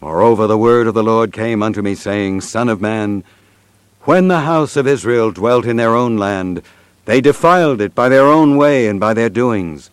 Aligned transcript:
Moreover, 0.00 0.46
the 0.46 0.58
word 0.58 0.86
of 0.86 0.94
the 0.94 1.02
Lord 1.02 1.32
came 1.32 1.62
unto 1.62 1.82
me, 1.82 1.94
saying, 1.94 2.42
Son 2.42 2.68
of 2.68 2.80
man, 2.80 3.24
when 4.02 4.28
the 4.28 4.40
house 4.40 4.76
of 4.76 4.86
Israel 4.86 5.32
dwelt 5.32 5.64
in 5.64 5.76
their 5.76 5.94
own 5.94 6.16
land, 6.16 6.62
they 7.06 7.20
defiled 7.20 7.80
it 7.80 7.94
by 7.94 8.08
their 8.08 8.26
own 8.26 8.56
way 8.56 8.86
and 8.88 9.00
by 9.00 9.14
their 9.14 9.30
doings. 9.30 9.90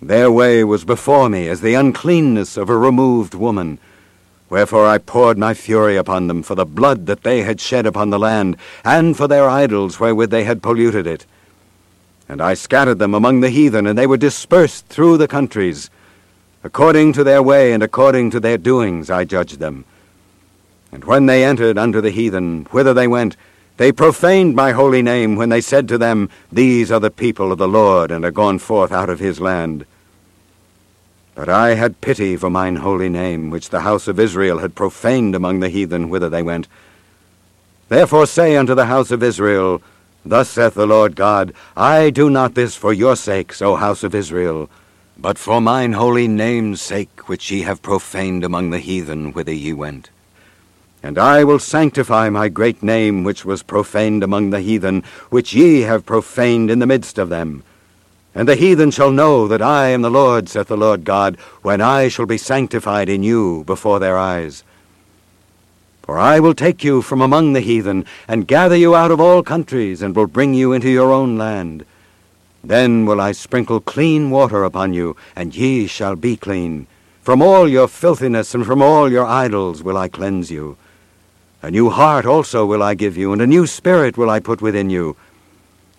Their 0.00 0.30
way 0.30 0.62
was 0.62 0.84
before 0.84 1.28
me 1.28 1.48
as 1.48 1.62
the 1.62 1.74
uncleanness 1.74 2.56
of 2.56 2.68
a 2.68 2.76
removed 2.76 3.34
woman. 3.34 3.78
Wherefore 4.48 4.86
I 4.86 4.98
poured 4.98 5.38
my 5.38 5.54
fury 5.54 5.96
upon 5.96 6.28
them 6.28 6.42
for 6.42 6.54
the 6.54 6.66
blood 6.66 7.06
that 7.06 7.22
they 7.22 7.42
had 7.42 7.60
shed 7.60 7.86
upon 7.86 8.10
the 8.10 8.18
land, 8.18 8.56
and 8.84 9.16
for 9.16 9.26
their 9.26 9.48
idols 9.48 9.98
wherewith 9.98 10.30
they 10.30 10.44
had 10.44 10.62
polluted 10.62 11.06
it. 11.06 11.26
And 12.28 12.40
I 12.40 12.54
scattered 12.54 12.98
them 12.98 13.14
among 13.14 13.40
the 13.40 13.50
heathen, 13.50 13.86
and 13.86 13.98
they 13.98 14.06
were 14.06 14.16
dispersed 14.16 14.86
through 14.86 15.16
the 15.16 15.28
countries. 15.28 15.90
According 16.66 17.12
to 17.12 17.22
their 17.22 17.44
way 17.44 17.72
and 17.72 17.80
according 17.80 18.32
to 18.32 18.40
their 18.40 18.58
doings 18.58 19.08
I 19.08 19.22
judged 19.22 19.60
them. 19.60 19.84
And 20.90 21.04
when 21.04 21.26
they 21.26 21.44
entered 21.44 21.78
unto 21.78 22.00
the 22.00 22.10
heathen, 22.10 22.64
whither 22.72 22.92
they 22.92 23.06
went, 23.06 23.36
they 23.76 23.92
profaned 23.92 24.56
my 24.56 24.72
holy 24.72 25.00
name 25.00 25.36
when 25.36 25.48
they 25.48 25.60
said 25.60 25.86
to 25.86 25.96
them, 25.96 26.28
These 26.50 26.90
are 26.90 26.98
the 26.98 27.12
people 27.12 27.52
of 27.52 27.58
the 27.58 27.68
Lord, 27.68 28.10
and 28.10 28.24
are 28.24 28.32
gone 28.32 28.58
forth 28.58 28.90
out 28.90 29.08
of 29.08 29.20
his 29.20 29.40
land. 29.40 29.86
But 31.36 31.48
I 31.48 31.74
had 31.74 32.00
pity 32.00 32.36
for 32.36 32.50
mine 32.50 32.76
holy 32.76 33.10
name, 33.10 33.48
which 33.48 33.68
the 33.68 33.82
house 33.82 34.08
of 34.08 34.18
Israel 34.18 34.58
had 34.58 34.74
profaned 34.74 35.36
among 35.36 35.60
the 35.60 35.68
heathen 35.68 36.08
whither 36.08 36.28
they 36.28 36.42
went. 36.42 36.66
Therefore 37.88 38.26
say 38.26 38.56
unto 38.56 38.74
the 38.74 38.86
house 38.86 39.12
of 39.12 39.22
Israel, 39.22 39.82
Thus 40.24 40.48
saith 40.48 40.74
the 40.74 40.88
Lord 40.88 41.14
God, 41.14 41.54
I 41.76 42.10
do 42.10 42.28
not 42.28 42.56
this 42.56 42.74
for 42.74 42.92
your 42.92 43.14
sakes, 43.14 43.62
O 43.62 43.76
house 43.76 44.02
of 44.02 44.16
Israel, 44.16 44.68
but 45.18 45.38
for 45.38 45.60
mine 45.60 45.92
holy 45.92 46.28
name's 46.28 46.80
sake, 46.80 47.28
which 47.28 47.50
ye 47.50 47.62
have 47.62 47.82
profaned 47.82 48.44
among 48.44 48.70
the 48.70 48.78
heathen 48.78 49.32
whither 49.32 49.52
ye 49.52 49.72
went. 49.72 50.10
And 51.02 51.18
I 51.18 51.44
will 51.44 51.58
sanctify 51.58 52.30
my 52.30 52.48
great 52.48 52.82
name, 52.82 53.24
which 53.24 53.44
was 53.44 53.62
profaned 53.62 54.22
among 54.22 54.50
the 54.50 54.60
heathen, 54.60 55.04
which 55.30 55.54
ye 55.54 55.82
have 55.82 56.04
profaned 56.04 56.70
in 56.70 56.80
the 56.80 56.86
midst 56.86 57.18
of 57.18 57.28
them. 57.28 57.62
And 58.34 58.46
the 58.46 58.56
heathen 58.56 58.90
shall 58.90 59.10
know 59.10 59.48
that 59.48 59.62
I 59.62 59.88
am 59.88 60.02
the 60.02 60.10
Lord, 60.10 60.48
saith 60.48 60.68
the 60.68 60.76
Lord 60.76 61.04
God, 61.04 61.36
when 61.62 61.80
I 61.80 62.08
shall 62.08 62.26
be 62.26 62.36
sanctified 62.36 63.08
in 63.08 63.22
you 63.22 63.64
before 63.64 63.98
their 63.98 64.18
eyes. 64.18 64.62
For 66.02 66.18
I 66.18 66.40
will 66.40 66.54
take 66.54 66.84
you 66.84 67.02
from 67.02 67.22
among 67.22 67.54
the 67.54 67.60
heathen, 67.60 68.04
and 68.28 68.46
gather 68.46 68.76
you 68.76 68.94
out 68.94 69.10
of 69.10 69.20
all 69.20 69.42
countries, 69.42 70.02
and 70.02 70.14
will 70.14 70.26
bring 70.26 70.52
you 70.52 70.72
into 70.72 70.90
your 70.90 71.12
own 71.12 71.38
land. 71.38 71.86
Then 72.66 73.06
will 73.06 73.20
I 73.20 73.30
sprinkle 73.30 73.78
clean 73.78 74.28
water 74.28 74.64
upon 74.64 74.92
you, 74.92 75.16
and 75.36 75.54
ye 75.54 75.86
shall 75.86 76.16
be 76.16 76.36
clean. 76.36 76.88
From 77.22 77.40
all 77.40 77.68
your 77.68 77.86
filthiness 77.86 78.56
and 78.56 78.66
from 78.66 78.82
all 78.82 79.08
your 79.10 79.24
idols 79.24 79.84
will 79.84 79.96
I 79.96 80.08
cleanse 80.08 80.50
you. 80.50 80.76
A 81.62 81.70
new 81.70 81.90
heart 81.90 82.26
also 82.26 82.66
will 82.66 82.82
I 82.82 82.94
give 82.94 83.16
you, 83.16 83.32
and 83.32 83.40
a 83.40 83.46
new 83.46 83.68
spirit 83.68 84.18
will 84.18 84.28
I 84.28 84.40
put 84.40 84.60
within 84.60 84.90
you. 84.90 85.16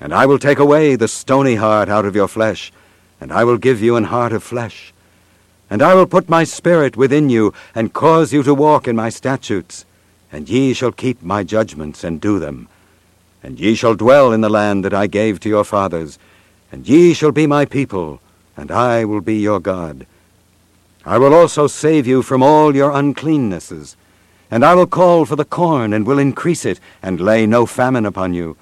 And 0.02 0.14
I 0.14 0.26
will 0.26 0.38
take 0.38 0.60
away 0.60 0.98
the 0.98 1.08
stony 1.08 1.56
heart 1.56 1.88
out 1.88 2.04
of 2.04 2.18
your 2.18 2.28
flesh, 2.28 2.74
and 3.22 3.32
I 3.32 3.46
will 3.46 3.58
give 3.58 3.82
you 3.82 3.96
an 3.96 4.04
heart 4.04 4.34
of 4.34 4.44
flesh. 4.44 4.94
And 5.70 5.82
I 5.82 5.94
will 5.94 6.06
put 6.06 6.28
my 6.28 6.44
spirit 6.44 6.98
within 6.98 7.30
you, 7.30 7.54
and 7.76 7.94
cause 7.94 8.34
you 8.34 8.44
to 8.44 8.54
walk 8.54 8.90
in 8.90 8.96
my 8.98 9.08
statutes. 9.08 9.86
And 10.34 10.50
ye 10.50 10.74
shall 10.74 10.92
keep 10.92 11.24
my 11.24 11.46
judgments, 11.46 12.04
and 12.04 12.20
do 12.20 12.40
them. 12.40 12.68
And 13.42 13.58
ye 13.58 13.74
shall 13.74 13.96
dwell 13.96 14.34
in 14.34 14.42
the 14.42 14.50
land 14.50 14.84
that 14.84 14.94
I 14.94 15.08
gave 15.08 15.40
to 15.40 15.50
your 15.50 15.64
fathers. 15.64 16.20
And 16.72 16.88
ye 16.88 17.14
shall 17.14 17.32
be 17.32 17.48
my 17.48 17.66
people, 17.66 18.20
and 18.58 18.72
I 18.72 19.06
will 19.06 19.22
be 19.22 19.38
your 19.38 19.60
God. 19.60 20.06
I 21.06 21.18
will 21.18 21.34
also 21.34 21.68
save 21.68 22.06
you 22.06 22.22
from 22.22 22.44
all 22.44 22.76
your 22.76 22.92
uncleannesses. 22.92 23.96
And 24.52 24.66
I 24.66 24.76
will 24.76 24.88
call 24.88 25.26
for 25.26 25.38
the 25.38 25.46
corn, 25.46 25.94
and 25.94 26.06
will 26.06 26.20
increase 26.20 26.66
it, 26.66 26.80
and 27.02 27.22
lay 27.22 27.46
no 27.46 27.66
famine 27.66 28.06
upon 28.06 28.34
you. 28.34 28.58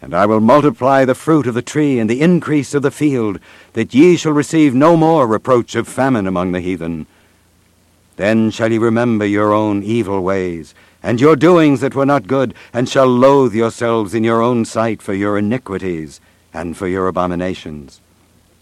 And 0.00 0.14
I 0.14 0.24
will 0.24 0.40
multiply 0.40 1.04
the 1.04 1.14
fruit 1.14 1.46
of 1.46 1.54
the 1.54 1.62
tree 1.62 1.98
and 1.98 2.08
the 2.08 2.22
increase 2.22 2.72
of 2.72 2.82
the 2.82 2.90
field, 2.90 3.38
that 3.74 3.92
ye 3.92 4.16
shall 4.16 4.32
receive 4.32 4.74
no 4.74 4.96
more 4.96 5.26
reproach 5.26 5.74
of 5.74 5.88
famine 5.88 6.26
among 6.26 6.52
the 6.52 6.60
heathen. 6.60 7.06
Then 8.16 8.50
shall 8.50 8.72
ye 8.72 8.78
remember 8.78 9.26
your 9.26 9.52
own 9.52 9.82
evil 9.82 10.22
ways, 10.22 10.74
and 11.02 11.20
your 11.20 11.36
doings 11.36 11.80
that 11.80 11.94
were 11.94 12.06
not 12.06 12.26
good, 12.26 12.54
and 12.72 12.88
shall 12.88 13.06
loathe 13.06 13.54
yourselves 13.54 14.14
in 14.14 14.24
your 14.24 14.40
own 14.40 14.64
sight 14.64 15.02
for 15.02 15.12
your 15.12 15.36
iniquities 15.36 16.20
and 16.56 16.74
for 16.74 16.88
your 16.88 17.06
abominations. 17.06 18.00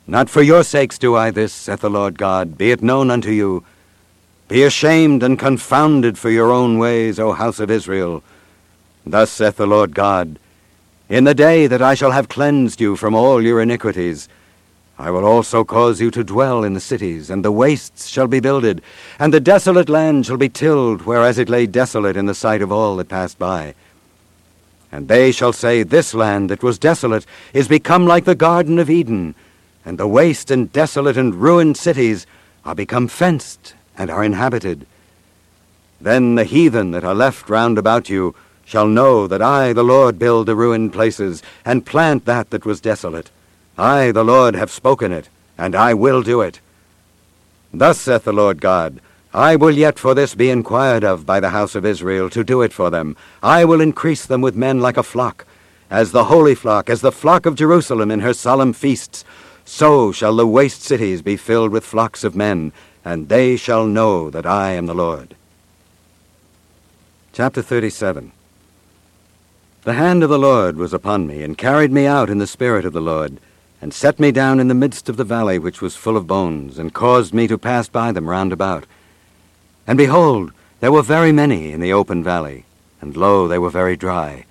Not 0.07 0.29
for 0.29 0.43
your 0.43 0.65
sakes 0.65 0.99
do 0.99 1.15
I 1.15 1.31
this, 1.31 1.53
saith 1.53 1.81
the 1.81 1.89
Lord 1.89 2.19
God, 2.19 2.59
be 2.59 2.73
it 2.73 2.83
known 2.83 3.09
unto 3.09 3.31
you. 3.31 3.65
Be 4.49 4.65
ashamed 4.65 5.23
and 5.23 5.39
confounded 5.39 6.19
for 6.19 6.29
your 6.29 6.51
own 6.51 6.79
ways, 6.79 7.21
O 7.21 7.33
house 7.33 7.61
of 7.61 7.71
Israel. 7.71 8.23
Thus 9.07 9.31
saith 9.31 9.57
the 9.57 9.67
Lord 9.67 9.95
God, 9.95 10.41
In 11.09 11.23
the 11.23 11.35
day 11.35 11.69
that 11.69 11.81
I 11.81 11.95
shall 11.95 12.11
have 12.11 12.29
cleansed 12.29 12.81
you 12.81 12.97
from 12.97 13.15
all 13.15 13.41
your 13.41 13.61
iniquities, 13.61 14.29
I 14.99 15.11
will 15.11 15.25
also 15.25 15.65
cause 15.65 16.01
you 16.01 16.11
to 16.11 16.25
dwell 16.25 16.65
in 16.65 16.75
the 16.75 16.81
cities, 16.81 17.31
and 17.31 17.45
the 17.45 17.53
wastes 17.53 18.07
shall 18.07 18.29
be 18.29 18.41
builded, 18.41 18.83
and 19.21 19.33
the 19.33 19.41
desolate 19.41 19.89
land 19.89 20.27
shall 20.27 20.37
be 20.37 20.49
tilled, 20.49 21.03
whereas 21.03 21.39
it 21.39 21.49
lay 21.49 21.67
desolate 21.67 22.17
in 22.17 22.27
the 22.27 22.35
sight 22.35 22.61
of 22.61 22.73
all 22.73 22.97
that 22.97 23.09
passed 23.09 23.39
by. 23.39 23.75
And 24.95 25.09
they 25.09 25.33
shall 25.33 25.53
say, 25.53 25.83
This 25.83 26.15
land 26.15 26.51
that 26.51 26.63
was 26.63 26.79
desolate 26.79 27.27
is 27.53 27.67
become 27.67 28.07
like 28.07 28.27
the 28.27 28.37
Garden 28.37 28.79
of 28.79 28.89
Eden, 28.89 29.35
and 29.85 29.99
the 29.99 30.07
waste 30.07 30.53
and 30.53 30.73
desolate 30.73 31.17
and 31.17 31.35
ruined 31.35 31.77
cities 31.77 32.29
are 32.65 32.77
become 32.77 33.09
fenced 33.09 33.75
and 33.99 34.09
are 34.09 34.23
inhabited. 34.23 34.87
Then 36.01 36.37
the 36.37 36.45
heathen 36.45 36.93
that 36.93 37.03
are 37.03 37.13
left 37.13 37.51
round 37.51 37.77
about 37.77 38.09
you 38.09 38.37
shall 38.65 38.87
know 38.87 39.27
that 39.27 39.43
I, 39.43 39.73
the 39.73 39.83
Lord, 39.83 40.17
build 40.17 40.47
the 40.47 40.55
ruined 40.55 40.93
places, 40.93 41.43
and 41.65 41.85
plant 41.85 42.25
that 42.27 42.51
that 42.51 42.65
was 42.65 42.81
desolate. 42.81 43.33
I, 43.77 44.13
the 44.13 44.23
Lord, 44.23 44.55
have 44.55 44.71
spoken 44.71 45.11
it, 45.11 45.29
and 45.59 45.75
I 45.75 45.95
will 45.95 46.23
do 46.23 46.41
it. 46.41 46.61
Thus 47.73 48.01
saith 48.01 48.23
the 48.23 48.33
Lord 48.33 48.61
God, 48.61 49.01
I 49.35 49.57
will 49.57 49.73
yet 49.73 49.99
for 49.99 50.15
this 50.15 50.37
be 50.37 50.49
inquired 50.49 51.03
of 51.03 51.27
by 51.27 51.41
the 51.41 51.51
house 51.51 51.75
of 51.75 51.85
Israel, 51.85 52.31
to 52.31 52.45
do 52.45 52.63
it 52.63 52.73
for 52.73 52.89
them. 52.89 53.17
I 53.43 53.65
will 53.65 53.81
increase 53.81 54.25
them 54.25 54.41
with 54.41 54.55
men 54.55 54.79
like 54.79 54.97
a 54.97 55.03
flock, 55.03 55.45
as 55.91 56.13
the 56.13 56.27
holy 56.27 56.55
flock, 56.55 56.89
as 56.89 57.01
the 57.01 57.11
flock 57.11 57.45
of 57.45 57.57
Jerusalem 57.57 58.13
in 58.13 58.21
her 58.21 58.33
solemn 58.33 58.73
feasts. 58.73 59.25
So 59.65 60.13
shall 60.13 60.37
the 60.37 60.47
waste 60.47 60.83
cities 60.83 61.21
be 61.21 61.37
filled 61.37 61.73
with 61.73 61.85
flocks 61.85 62.23
of 62.23 62.37
men, 62.37 62.71
and 63.05 63.29
they 63.29 63.57
shall 63.57 63.87
know 63.87 64.31
that 64.31 64.47
I 64.47 64.71
am 64.71 64.87
the 64.87 64.95
Lord. 64.95 65.35
Chapter 67.33 67.61
37 67.61 68.31
The 69.83 69.95
hand 69.95 70.23
of 70.23 70.31
the 70.31 70.39
Lord 70.39 70.77
was 70.77 70.95
upon 70.95 71.27
me, 71.27 71.43
and 71.43 71.59
carried 71.59 71.91
me 71.91 72.07
out 72.07 72.31
in 72.31 72.39
the 72.39 72.47
spirit 72.47 72.85
of 72.85 72.93
the 72.93 73.01
Lord, 73.01 73.41
and 73.83 73.93
set 73.93 74.21
me 74.21 74.31
down 74.31 74.61
in 74.61 74.69
the 74.69 74.75
midst 74.75 75.09
of 75.09 75.17
the 75.17 75.25
valley 75.25 75.59
which 75.59 75.83
was 75.83 75.97
full 75.97 76.17
of 76.17 76.29
bones, 76.29 76.79
and 76.79 76.95
caused 76.95 77.35
me 77.35 77.49
to 77.49 77.59
pass 77.59 77.89
by 77.89 78.13
them 78.13 78.31
round 78.31 78.53
about. 78.53 78.87
And 79.87 79.99
behold, 79.99 80.53
there 80.81 80.93
were 80.93 81.03
very 81.03 81.33
many 81.33 81.73
in 81.73 81.81
the 81.81 81.93
open 81.93 82.23
valley, 82.23 82.65
and 83.01 83.17
lo, 83.17 83.49
they 83.49 83.59
were 83.59 83.71
very 83.71 83.97
dry. 83.97 84.45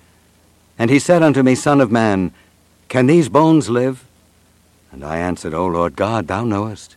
And 0.78 0.90
he 0.90 0.98
said 0.98 1.22
unto 1.22 1.42
me, 1.42 1.54
Son 1.54 1.80
of 1.80 1.90
man, 1.90 2.32
can 2.88 3.06
these 3.06 3.28
bones 3.28 3.68
live? 3.68 4.04
And 4.92 5.04
I 5.04 5.18
answered, 5.18 5.54
O 5.54 5.66
Lord 5.66 5.96
God, 5.96 6.28
thou 6.28 6.44
knowest. 6.44 6.96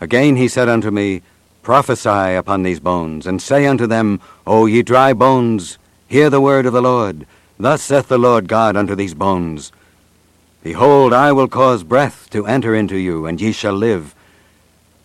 Again 0.00 0.36
he 0.36 0.48
said 0.48 0.68
unto 0.68 0.90
me, 0.90 1.22
Prophesy 1.62 2.34
upon 2.34 2.62
these 2.62 2.78
bones, 2.78 3.26
and 3.26 3.42
say 3.42 3.66
unto 3.66 3.86
them, 3.86 4.20
O 4.46 4.66
ye 4.66 4.82
dry 4.82 5.12
bones, 5.12 5.78
hear 6.06 6.30
the 6.30 6.40
word 6.40 6.66
of 6.66 6.72
the 6.72 6.82
Lord. 6.82 7.26
Thus 7.58 7.82
saith 7.82 8.06
the 8.06 8.18
Lord 8.18 8.46
God 8.46 8.76
unto 8.76 8.94
these 8.94 9.14
bones, 9.14 9.72
Behold, 10.62 11.12
I 11.12 11.32
will 11.32 11.48
cause 11.48 11.82
breath 11.82 12.28
to 12.30 12.46
enter 12.46 12.74
into 12.74 12.96
you, 12.96 13.26
and 13.26 13.40
ye 13.40 13.52
shall 13.52 13.72
live. 13.72 14.14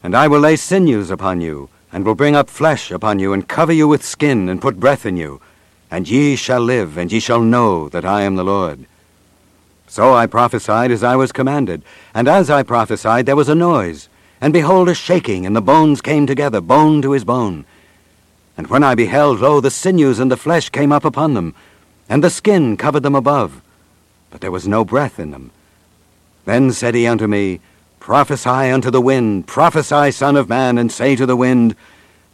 And 0.04 0.16
I 0.16 0.28
will 0.28 0.40
lay 0.40 0.56
sinews 0.56 1.10
upon 1.10 1.42
you, 1.42 1.70
and 1.92 2.06
will 2.06 2.16
bring 2.16 2.36
up 2.36 2.50
flesh 2.50 2.92
upon 2.92 3.20
you, 3.20 3.34
and 3.34 3.48
cover 3.48 3.74
you 3.74 3.88
with 3.88 4.04
skin, 4.06 4.50
and 4.50 4.62
put 4.62 4.80
breath 4.80 5.06
in 5.06 5.18
you. 5.18 5.42
And 5.90 6.08
ye 6.08 6.36
shall 6.36 6.62
live, 6.62 6.98
and 6.98 7.12
ye 7.12 7.20
shall 7.20 7.42
know 7.42 7.90
that 7.90 8.06
I 8.06 8.22
am 8.22 8.36
the 8.36 8.44
Lord. 8.44 8.86
So 9.88 10.14
I 10.14 10.26
prophesied 10.26 10.90
as 10.92 11.04
I 11.04 11.18
was 11.18 11.34
commanded, 11.34 11.84
and 12.14 12.28
as 12.28 12.50
I 12.50 12.64
prophesied 12.64 13.26
there 13.26 13.36
was 13.36 13.50
a 13.50 13.56
noise, 13.56 14.08
And 14.42 14.52
behold, 14.52 14.90
a 14.90 14.96
shaking, 14.96 15.46
and 15.46 15.56
the 15.56 15.62
bones 15.62 16.02
came 16.02 16.26
together, 16.26 16.60
bone 16.60 17.04
to 17.04 17.12
his 17.12 17.24
bone. 17.24 17.64
And 18.58 18.68
when 18.68 18.84
I 18.84 18.96
beheld, 18.96 19.40
lo, 19.40 19.62
the 19.62 19.70
sinews 19.70 20.20
and 20.20 20.32
the 20.32 20.38
flesh 20.38 20.70
came 20.70 20.92
up 20.92 21.06
upon 21.06 21.36
them, 21.36 21.54
and 22.10 22.24
the 22.24 22.32
skin 22.32 22.76
covered 22.76 23.04
them 23.04 23.16
above, 23.16 23.62
but 24.32 24.42
there 24.42 24.52
was 24.52 24.68
no 24.68 24.84
breath 24.84 25.20
in 25.20 25.30
them. 25.30 25.52
Then 26.46 26.72
said 26.72 26.96
he 26.96 27.06
unto 27.06 27.28
me, 27.28 27.60
Prophesy 28.02 28.50
unto 28.50 28.90
the 28.90 29.00
wind, 29.00 29.46
prophesy, 29.46 30.10
Son 30.10 30.36
of 30.36 30.50
Man, 30.50 30.80
and 30.80 30.92
say 30.92 31.16
to 31.16 31.28
the 31.28 31.36
wind, 31.36 31.76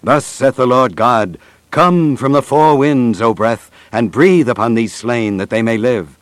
Thus 0.02 0.26
saith 0.26 0.56
the 0.56 0.66
Lord 0.66 0.96
God, 0.96 1.38
Come 1.72 2.16
from 2.16 2.32
the 2.32 2.42
four 2.42 2.78
winds, 2.78 3.22
O 3.22 3.34
breath, 3.34 3.70
and 3.92 4.10
breathe 4.10 4.48
upon 4.48 4.76
these 4.76 4.96
slain, 4.96 5.36
that 5.38 5.50
they 5.50 5.62
may 5.62 5.78
live. 5.78 6.18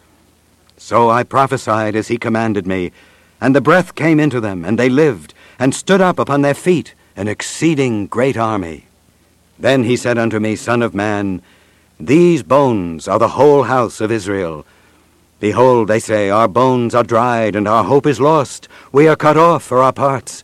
So 0.77 1.11
I 1.11 1.21
prophesied 1.21 1.95
as 1.95 2.07
he 2.07 2.17
commanded 2.17 2.65
me, 2.65 2.91
and 3.39 3.55
the 3.55 3.61
breath 3.61 3.93
came 3.93 4.19
into 4.19 4.41
them, 4.41 4.65
and 4.65 4.79
they 4.79 4.89
lived, 4.89 5.35
and 5.59 5.75
stood 5.75 6.01
up 6.01 6.17
upon 6.17 6.41
their 6.41 6.55
feet, 6.55 6.95
an 7.15 7.27
exceeding 7.27 8.07
great 8.07 8.37
army. 8.37 8.87
Then 9.59 9.83
he 9.83 9.95
said 9.95 10.17
unto 10.17 10.39
me, 10.39 10.55
Son 10.55 10.81
of 10.81 10.95
man, 10.95 11.43
these 11.99 12.41
bones 12.41 13.07
are 13.07 13.19
the 13.19 13.37
whole 13.37 13.63
house 13.63 14.01
of 14.01 14.11
Israel. 14.11 14.65
Behold, 15.45 15.89
they 15.89 15.99
say, 15.99 16.31
Our 16.31 16.47
bones 16.47 16.95
are 16.95 17.03
dried, 17.03 17.55
and 17.55 17.67
our 17.67 17.83
hope 17.83 18.07
is 18.07 18.19
lost. 18.19 18.67
We 18.91 19.07
are 19.07 19.15
cut 19.15 19.37
off 19.37 19.61
for 19.61 19.77
our 19.77 19.93
parts. 19.93 20.43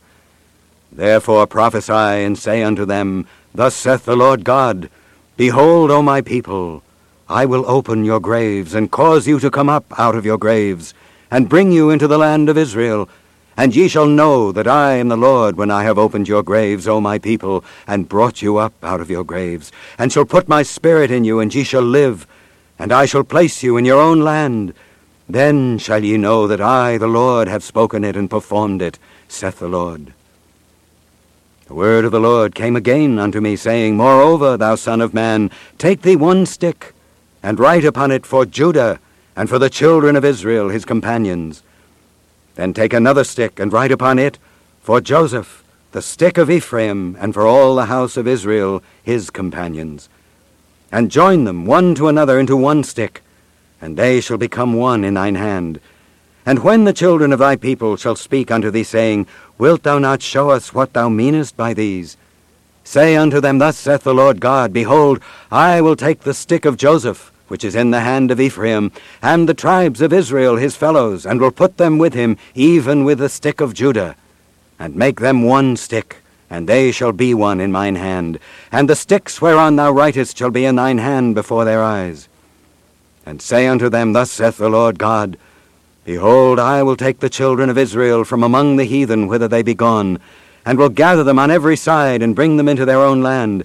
Therefore 0.91 1.47
prophesy, 1.47 1.91
and 2.23 2.37
say 2.37 2.61
unto 2.61 2.85
them, 2.85 3.25
Thus 3.51 3.73
saith 3.73 4.05
the 4.05 4.15
Lord 4.15 4.43
God, 4.43 4.91
Behold, 5.37 5.89
O 5.89 6.03
my 6.03 6.21
people, 6.21 6.83
I 7.27 7.47
will 7.47 7.67
open 7.67 8.05
your 8.05 8.19
graves, 8.19 8.75
and 8.75 8.91
cause 8.91 9.25
you 9.25 9.39
to 9.39 9.49
come 9.49 9.69
up 9.69 9.85
out 9.97 10.13
of 10.13 10.23
your 10.23 10.37
graves, 10.37 10.93
and 11.31 11.49
bring 11.49 11.71
you 11.71 11.89
into 11.89 12.07
the 12.07 12.19
land 12.19 12.47
of 12.47 12.55
Israel, 12.55 13.09
and 13.57 13.75
ye 13.75 13.87
shall 13.87 14.05
know 14.05 14.51
that 14.51 14.67
I 14.67 14.97
am 14.97 15.07
the 15.07 15.17
Lord 15.17 15.57
when 15.57 15.71
I 15.71 15.81
have 15.81 15.97
opened 15.97 16.27
your 16.27 16.43
graves, 16.43 16.87
O 16.87 17.01
my 17.01 17.17
people, 17.17 17.65
and 17.87 18.07
brought 18.07 18.43
you 18.43 18.57
up 18.57 18.75
out 18.83 19.01
of 19.01 19.09
your 19.09 19.23
graves, 19.23 19.71
and 19.97 20.13
shall 20.13 20.25
put 20.25 20.47
my 20.47 20.61
spirit 20.61 21.09
in 21.09 21.23
you, 21.23 21.39
and 21.39 21.51
ye 21.55 21.63
shall 21.63 21.81
live, 21.81 22.27
and 22.77 22.91
I 22.91 23.07
shall 23.07 23.23
place 23.23 23.63
you 23.63 23.77
in 23.77 23.85
your 23.85 23.99
own 23.99 24.19
land. 24.21 24.75
Then 25.31 25.77
shall 25.77 26.03
ye 26.03 26.17
know 26.17 26.47
that 26.47 26.61
I, 26.61 26.97
the 26.97 27.07
Lord, 27.07 27.47
have 27.47 27.63
spoken 27.63 28.03
it 28.03 28.15
and 28.15 28.29
performed 28.29 28.81
it, 28.81 28.99
saith 29.27 29.59
the 29.59 29.67
Lord. 29.67 30.13
The 31.67 31.73
word 31.73 32.05
of 32.05 32.11
the 32.11 32.19
Lord 32.19 32.53
came 32.53 32.75
again 32.75 33.17
unto 33.17 33.39
me, 33.39 33.55
saying, 33.55 33.95
Moreover, 33.95 34.57
thou 34.57 34.75
son 34.75 35.01
of 35.01 35.13
man, 35.13 35.49
take 35.77 36.01
thee 36.01 36.15
one 36.15 36.45
stick, 36.45 36.93
and 37.41 37.59
write 37.59 37.85
upon 37.85 38.11
it 38.11 38.25
for 38.25 38.45
Judah, 38.45 38.99
and 39.35 39.49
for 39.49 39.57
the 39.57 39.69
children 39.69 40.15
of 40.15 40.25
Israel 40.25 40.69
his 40.69 40.85
companions 40.85 41.63
then 42.55 42.73
take 42.73 42.93
another 42.93 43.23
stick 43.23 43.59
and 43.59 43.71
write 43.71 43.91
upon 43.91 44.19
it, 44.19 44.37
For 44.81 45.01
Joseph, 45.01 45.63
the 45.91 46.01
stick 46.01 46.37
of 46.37 46.49
Ephraim, 46.49 47.17
and 47.19 47.33
for 47.33 47.45
all 47.45 47.75
the 47.75 47.85
house 47.85 48.17
of 48.17 48.27
Israel, 48.27 48.83
his 49.03 49.29
companions. 49.29 50.09
And 50.91 51.11
join 51.11 51.45
them 51.45 51.65
one 51.65 51.95
to 51.95 52.07
another 52.07 52.39
into 52.39 52.55
one 52.55 52.83
stick, 52.83 53.23
and 53.81 53.97
they 53.97 54.21
shall 54.21 54.37
become 54.37 54.73
one 54.73 55.03
in 55.03 55.15
thine 55.15 55.35
hand. 55.35 55.79
And 56.45 56.63
when 56.63 56.85
the 56.85 56.93
children 56.93 57.33
of 57.33 57.39
thy 57.39 57.55
people 57.55 57.97
shall 57.97 58.15
speak 58.15 58.49
unto 58.51 58.71
thee, 58.71 58.83
saying, 58.83 59.27
Wilt 59.57 59.83
thou 59.83 59.99
not 59.99 60.21
show 60.21 60.49
us 60.49 60.73
what 60.73 60.93
thou 60.93 61.09
meanest 61.09 61.57
by 61.57 61.73
these? 61.73 62.17
Say 62.83 63.15
unto 63.15 63.39
them, 63.39 63.59
Thus 63.59 63.77
saith 63.77 64.03
the 64.03 64.13
Lord 64.13 64.39
God, 64.39 64.73
Behold, 64.73 65.19
I 65.51 65.81
will 65.81 65.95
take 65.95 66.21
the 66.21 66.33
stick 66.33 66.65
of 66.65 66.77
Joseph, 66.77 67.31
which 67.47 67.63
is 67.63 67.75
in 67.75 67.91
the 67.91 67.99
hand 67.99 68.31
of 68.31 68.39
Ephraim, 68.39 68.91
and 69.21 69.47
the 69.47 69.53
tribes 69.53 70.01
of 70.01 70.13
Israel 70.13 70.55
his 70.55 70.75
fellows, 70.75 71.25
and 71.25 71.39
will 71.39 71.51
put 71.51 71.77
them 71.77 71.97
with 71.99 72.13
him, 72.13 72.37
even 72.55 73.03
with 73.03 73.19
the 73.19 73.29
stick 73.29 73.61
of 73.61 73.73
Judah, 73.73 74.15
and 74.79 74.95
make 74.95 75.19
them 75.19 75.43
one 75.43 75.77
stick, 75.77 76.17
and 76.49 76.67
they 76.67 76.91
shall 76.91 77.11
be 77.11 77.35
one 77.35 77.59
in 77.59 77.71
mine 77.71 77.95
hand, 77.95 78.39
and 78.71 78.89
the 78.89 78.95
sticks 78.95 79.41
whereon 79.41 79.75
thou 79.75 79.91
writest 79.91 80.37
shall 80.37 80.49
be 80.49 80.65
in 80.65 80.75
thine 80.75 80.97
hand 80.97 81.35
before 81.35 81.65
their 81.65 81.83
eyes. 81.83 82.27
And 83.25 83.41
say 83.41 83.67
unto 83.67 83.89
them, 83.89 84.13
Thus 84.13 84.31
saith 84.31 84.57
the 84.57 84.69
Lord 84.69 84.97
God, 84.97 85.37
Behold, 86.03 86.59
I 86.59 86.81
will 86.81 86.95
take 86.95 87.19
the 87.19 87.29
children 87.29 87.69
of 87.69 87.77
Israel 87.77 88.23
from 88.23 88.41
among 88.41 88.75
the 88.75 88.85
heathen 88.85 89.27
whither 89.27 89.47
they 89.47 89.61
be 89.61 89.75
gone, 89.75 90.19
and 90.65 90.77
will 90.77 90.89
gather 90.89 91.23
them 91.23 91.37
on 91.37 91.51
every 91.51 91.75
side, 91.75 92.23
and 92.23 92.35
bring 92.35 92.57
them 92.57 92.67
into 92.67 92.85
their 92.85 92.99
own 92.99 93.21
land, 93.21 93.63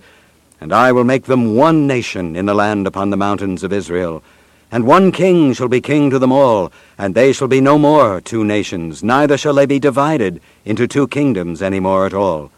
and 0.61 0.73
I 0.73 0.93
will 0.93 1.05
make 1.05 1.25
them 1.25 1.55
one 1.55 1.87
nation 1.87 2.37
in 2.37 2.44
the 2.44 2.55
land 2.55 2.87
upon 2.87 3.11
the 3.11 3.17
mountains 3.17 3.62
of 3.62 3.73
Israel. 3.73 4.23
And 4.70 4.85
one 4.85 5.12
king 5.12 5.55
shall 5.55 5.69
be 5.69 5.81
king 5.81 6.11
to 6.11 6.19
them 6.19 6.32
all, 6.32 6.70
and 6.99 7.14
they 7.14 7.32
shall 7.32 7.49
be 7.49 7.61
no 7.61 7.79
more 7.79 8.20
two 8.20 8.44
nations, 8.44 9.03
neither 9.03 9.38
shall 9.38 9.55
they 9.55 9.67
be 9.67 9.79
divided 9.79 10.41
into 10.64 10.87
two 10.87 11.08
kingdoms 11.08 11.62
any 11.62 11.81
more 11.81 12.05
at 12.05 12.14
all. 12.14 12.50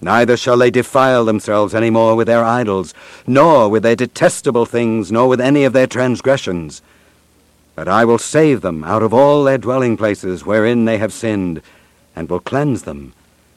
Neither 0.00 0.36
shall 0.36 0.58
they 0.58 0.70
defile 0.70 1.24
themselves 1.24 1.74
any 1.74 1.90
more 1.90 2.14
with 2.14 2.26
their 2.26 2.44
idols, 2.44 2.92
nor 3.26 3.68
with 3.68 3.82
their 3.82 3.96
detestable 3.96 4.66
things, 4.66 5.10
nor 5.10 5.28
with 5.28 5.40
any 5.40 5.64
of 5.64 5.72
their 5.72 5.86
transgressions. 5.86 6.82
But 7.74 7.88
I 7.88 8.04
will 8.04 8.18
save 8.18 8.60
them 8.60 8.84
out 8.84 9.02
of 9.02 9.14
all 9.14 9.44
their 9.44 9.58
dwelling 9.58 9.96
places 9.96 10.44
wherein 10.44 10.84
they 10.84 10.98
have 10.98 11.12
sinned, 11.12 11.62
and 12.14 12.28
will 12.28 12.40
cleanse 12.40 12.82
them. 12.82 13.14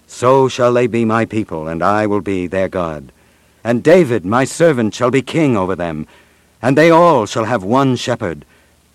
So 0.08 0.48
shall 0.48 0.74
they 0.74 0.88
be 0.88 1.06
my 1.06 1.26
people, 1.26 1.68
and 1.68 1.84
I 1.84 2.08
will 2.08 2.22
be 2.22 2.48
their 2.48 2.68
God. 2.68 3.12
And 3.64 3.84
David, 3.84 4.26
my 4.26 4.46
servant, 4.46 4.94
shall 4.94 5.12
be 5.12 5.22
king 5.22 5.58
over 5.58 5.76
them, 5.76 6.08
and 6.62 6.78
they 6.78 6.90
all 6.90 7.26
shall 7.26 7.46
have 7.46 7.64
one 7.64 7.96
shepherd. 7.96 8.46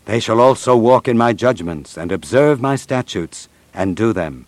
They 0.06 0.20
shall 0.20 0.40
also 0.40 0.76
walk 0.76 1.08
in 1.08 1.16
my 1.16 1.32
judgments, 1.32 1.96
and 1.96 2.10
observe 2.10 2.60
my 2.60 2.76
statutes, 2.76 3.48
and 3.72 3.96
do 3.96 4.12
them. 4.12 4.46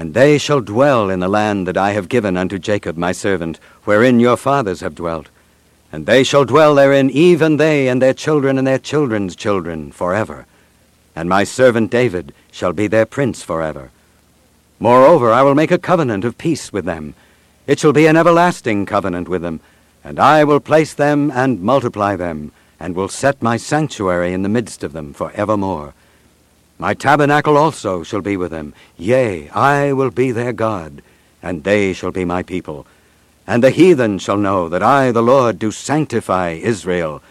And 0.00 0.14
they 0.14 0.38
shall 0.38 0.62
dwell 0.62 1.10
in 1.10 1.20
the 1.20 1.28
land 1.28 1.66
that 1.68 1.76
I 1.76 1.90
have 1.92 2.08
given 2.08 2.38
unto 2.38 2.58
Jacob 2.58 2.96
my 2.96 3.12
servant, 3.12 3.60
wherein 3.84 4.18
your 4.18 4.38
fathers 4.38 4.80
have 4.80 4.94
dwelt. 4.94 5.28
And 5.92 6.06
they 6.06 6.24
shall 6.24 6.46
dwell 6.46 6.74
therein, 6.74 7.10
even 7.10 7.58
they 7.58 7.86
and 7.86 8.00
their 8.00 8.14
children 8.14 8.56
and 8.56 8.66
their 8.66 8.78
children's 8.78 9.36
children, 9.36 9.92
forever. 9.92 10.46
And 11.14 11.28
my 11.28 11.44
servant 11.44 11.90
David 11.90 12.32
shall 12.50 12.72
be 12.72 12.86
their 12.86 13.04
prince 13.04 13.42
forever. 13.42 13.90
Moreover, 14.78 15.32
I 15.32 15.42
will 15.42 15.54
make 15.54 15.70
a 15.70 15.76
covenant 15.76 16.24
of 16.24 16.38
peace 16.38 16.72
with 16.72 16.86
them, 16.86 17.12
it 17.66 17.78
shall 17.78 17.92
be 17.92 18.06
an 18.06 18.16
everlasting 18.16 18.86
covenant 18.86 19.28
with 19.28 19.42
them, 19.42 19.60
and 20.02 20.18
I 20.18 20.44
will 20.44 20.60
place 20.60 20.94
them 20.94 21.30
and 21.30 21.60
multiply 21.60 22.16
them, 22.16 22.52
and 22.80 22.96
will 22.96 23.08
set 23.08 23.42
my 23.42 23.58
sanctuary 23.58 24.32
in 24.32 24.44
the 24.44 24.48
midst 24.48 24.82
of 24.82 24.94
them 24.94 25.12
for 25.12 25.30
evermore. 25.32 25.92
My 26.80 26.94
tabernacle 26.94 27.58
also 27.58 28.02
shall 28.02 28.22
be 28.22 28.38
with 28.38 28.50
them. 28.50 28.72
Yea, 28.96 29.50
I 29.50 29.92
will 29.92 30.10
be 30.10 30.32
their 30.32 30.54
God, 30.54 31.02
and 31.42 31.62
they 31.62 31.92
shall 31.92 32.10
be 32.10 32.24
my 32.24 32.42
people. 32.42 32.86
And 33.46 33.62
the 33.62 33.70
heathen 33.70 34.18
shall 34.18 34.38
know 34.38 34.68
that 34.70 34.82
I, 34.82 35.12
the 35.12 35.22
Lord, 35.22 35.58
do 35.58 35.70
sanctify 35.70 36.52
Israel, 36.52 37.22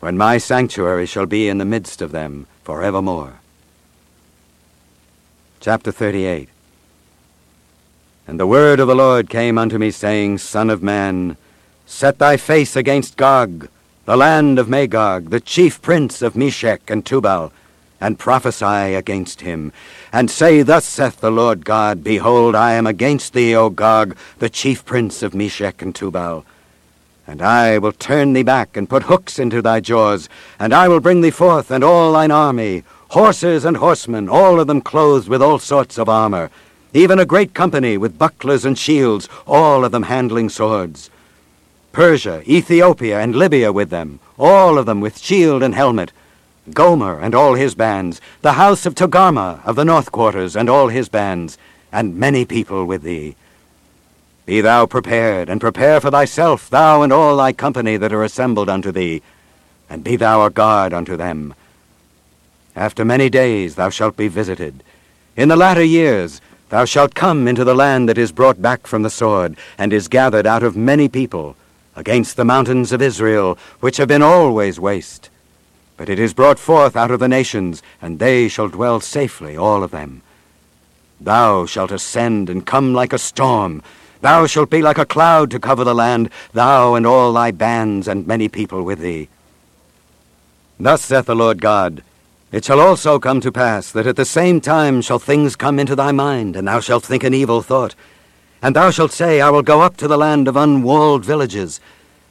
when 0.00 0.16
my 0.16 0.38
sanctuary 0.38 1.04
shall 1.04 1.26
be 1.26 1.46
in 1.46 1.58
the 1.58 1.64
midst 1.66 2.00
of 2.00 2.10
them 2.10 2.46
for 2.64 2.82
evermore. 2.82 3.34
Chapter 5.60 5.92
38 5.92 6.48
and 8.28 8.40
the 8.40 8.46
word 8.46 8.80
of 8.80 8.88
the 8.88 8.94
Lord 8.94 9.30
came 9.30 9.56
unto 9.56 9.78
me, 9.78 9.92
saying, 9.92 10.38
Son 10.38 10.68
of 10.68 10.82
man, 10.82 11.36
set 11.84 12.18
thy 12.18 12.36
face 12.36 12.74
against 12.74 13.16
Gog, 13.16 13.68
the 14.04 14.16
land 14.16 14.58
of 14.58 14.68
Magog, 14.68 15.30
the 15.30 15.38
chief 15.38 15.80
prince 15.80 16.22
of 16.22 16.34
Meshech 16.34 16.90
and 16.90 17.06
Tubal, 17.06 17.52
and 18.00 18.18
prophesy 18.18 18.94
against 18.94 19.40
him, 19.40 19.72
and 20.12 20.30
say, 20.30 20.62
Thus 20.62 20.84
saith 20.84 21.20
the 21.20 21.30
Lord 21.30 21.64
God, 21.64 22.04
Behold, 22.04 22.54
I 22.54 22.72
am 22.72 22.86
against 22.86 23.32
thee, 23.32 23.54
O 23.54 23.70
Gog, 23.70 24.16
the 24.38 24.50
chief 24.50 24.84
prince 24.84 25.22
of 25.22 25.34
Meshech 25.34 25.82
and 25.82 25.94
Tubal. 25.94 26.44
And 27.26 27.42
I 27.42 27.78
will 27.78 27.92
turn 27.92 28.32
thee 28.32 28.42
back, 28.42 28.76
and 28.76 28.88
put 28.88 29.04
hooks 29.04 29.38
into 29.38 29.62
thy 29.62 29.80
jaws, 29.80 30.28
and 30.58 30.72
I 30.72 30.88
will 30.88 31.00
bring 31.00 31.22
thee 31.22 31.30
forth, 31.30 31.70
and 31.70 31.82
all 31.82 32.12
thine 32.12 32.30
army, 32.30 32.84
horses 33.08 33.64
and 33.64 33.76
horsemen, 33.76 34.28
all 34.28 34.60
of 34.60 34.66
them 34.66 34.80
clothed 34.80 35.28
with 35.28 35.42
all 35.42 35.58
sorts 35.58 35.98
of 35.98 36.08
armor, 36.08 36.50
even 36.92 37.18
a 37.18 37.26
great 37.26 37.52
company 37.52 37.98
with 37.98 38.18
bucklers 38.18 38.64
and 38.64 38.78
shields, 38.78 39.28
all 39.46 39.84
of 39.84 39.92
them 39.92 40.04
handling 40.04 40.48
swords. 40.48 41.10
Persia, 41.92 42.42
Ethiopia, 42.46 43.20
and 43.20 43.34
Libya 43.34 43.72
with 43.72 43.90
them, 43.90 44.20
all 44.38 44.78
of 44.78 44.86
them 44.86 45.00
with 45.00 45.18
shield 45.18 45.62
and 45.62 45.74
helmet. 45.74 46.12
Gomer 46.72 47.20
and 47.20 47.34
all 47.34 47.54
his 47.54 47.74
bands, 47.74 48.20
the 48.42 48.54
house 48.54 48.86
of 48.86 48.94
Togarmah 48.94 49.64
of 49.64 49.76
the 49.76 49.84
north 49.84 50.12
quarters 50.12 50.56
and 50.56 50.68
all 50.68 50.88
his 50.88 51.08
bands, 51.08 51.58
and 51.92 52.16
many 52.16 52.44
people 52.44 52.84
with 52.84 53.02
thee. 53.02 53.36
Be 54.44 54.60
thou 54.60 54.86
prepared, 54.86 55.48
and 55.48 55.60
prepare 55.60 56.00
for 56.00 56.10
thyself, 56.10 56.70
thou 56.70 57.02
and 57.02 57.12
all 57.12 57.36
thy 57.36 57.52
company 57.52 57.96
that 57.96 58.12
are 58.12 58.24
assembled 58.24 58.68
unto 58.68 58.92
thee, 58.92 59.22
and 59.90 60.04
be 60.04 60.16
thou 60.16 60.44
a 60.44 60.50
guard 60.50 60.92
unto 60.92 61.16
them. 61.16 61.54
After 62.74 63.04
many 63.04 63.28
days 63.28 63.74
thou 63.74 63.90
shalt 63.90 64.16
be 64.16 64.28
visited. 64.28 64.82
In 65.36 65.48
the 65.48 65.56
latter 65.56 65.84
years 65.84 66.40
Thou 66.68 66.84
shalt 66.84 67.14
come 67.14 67.46
into 67.46 67.62
the 67.62 67.76
land 67.76 68.08
that 68.08 68.18
is 68.18 68.32
brought 68.32 68.60
back 68.60 68.88
from 68.88 69.02
the 69.02 69.10
sword, 69.10 69.56
and 69.78 69.92
is 69.92 70.08
gathered 70.08 70.46
out 70.46 70.64
of 70.64 70.76
many 70.76 71.08
people, 71.08 71.54
against 71.94 72.36
the 72.36 72.44
mountains 72.44 72.90
of 72.90 73.00
Israel, 73.00 73.56
which 73.78 73.98
have 73.98 74.08
been 74.08 74.22
always 74.22 74.80
waste. 74.80 75.30
But 75.96 76.08
it 76.08 76.18
is 76.18 76.34
brought 76.34 76.58
forth 76.58 76.96
out 76.96 77.10
of 77.10 77.20
the 77.20 77.28
nations, 77.28 77.82
and 78.02 78.18
they 78.18 78.48
shall 78.48 78.68
dwell 78.68 79.00
safely, 79.00 79.56
all 79.56 79.82
of 79.82 79.90
them. 79.90 80.22
Thou 81.20 81.64
shalt 81.64 81.90
ascend 81.90 82.50
and 82.50 82.66
come 82.66 82.92
like 82.92 83.12
a 83.12 83.18
storm. 83.18 83.82
Thou 84.20 84.46
shalt 84.46 84.70
be 84.70 84.82
like 84.82 84.98
a 84.98 85.06
cloud 85.06 85.50
to 85.50 85.60
cover 85.60 85.84
the 85.84 85.94
land, 85.94 86.30
thou 86.52 86.94
and 86.94 87.06
all 87.06 87.32
thy 87.32 87.50
bands 87.50 88.08
and 88.08 88.26
many 88.26 88.48
people 88.48 88.82
with 88.82 88.98
thee. 88.98 89.28
Thus 90.78 91.02
saith 91.02 91.24
the 91.24 91.34
Lord 91.34 91.62
God, 91.62 92.02
It 92.52 92.64
shall 92.64 92.80
also 92.80 93.18
come 93.18 93.40
to 93.40 93.50
pass 93.50 93.90
that 93.92 94.06
at 94.06 94.16
the 94.16 94.26
same 94.26 94.60
time 94.60 95.00
shall 95.00 95.18
things 95.18 95.56
come 95.56 95.78
into 95.78 95.96
thy 95.96 96.12
mind, 96.12 96.56
and 96.56 96.68
thou 96.68 96.80
shalt 96.80 97.04
think 97.04 97.24
an 97.24 97.32
evil 97.32 97.62
thought. 97.62 97.94
And 98.60 98.76
thou 98.76 98.90
shalt 98.90 99.12
say, 99.12 99.40
I 99.40 99.48
will 99.48 99.62
go 99.62 99.80
up 99.80 99.96
to 99.98 100.08
the 100.08 100.18
land 100.18 100.48
of 100.48 100.56
unwalled 100.56 101.24
villages. 101.24 101.80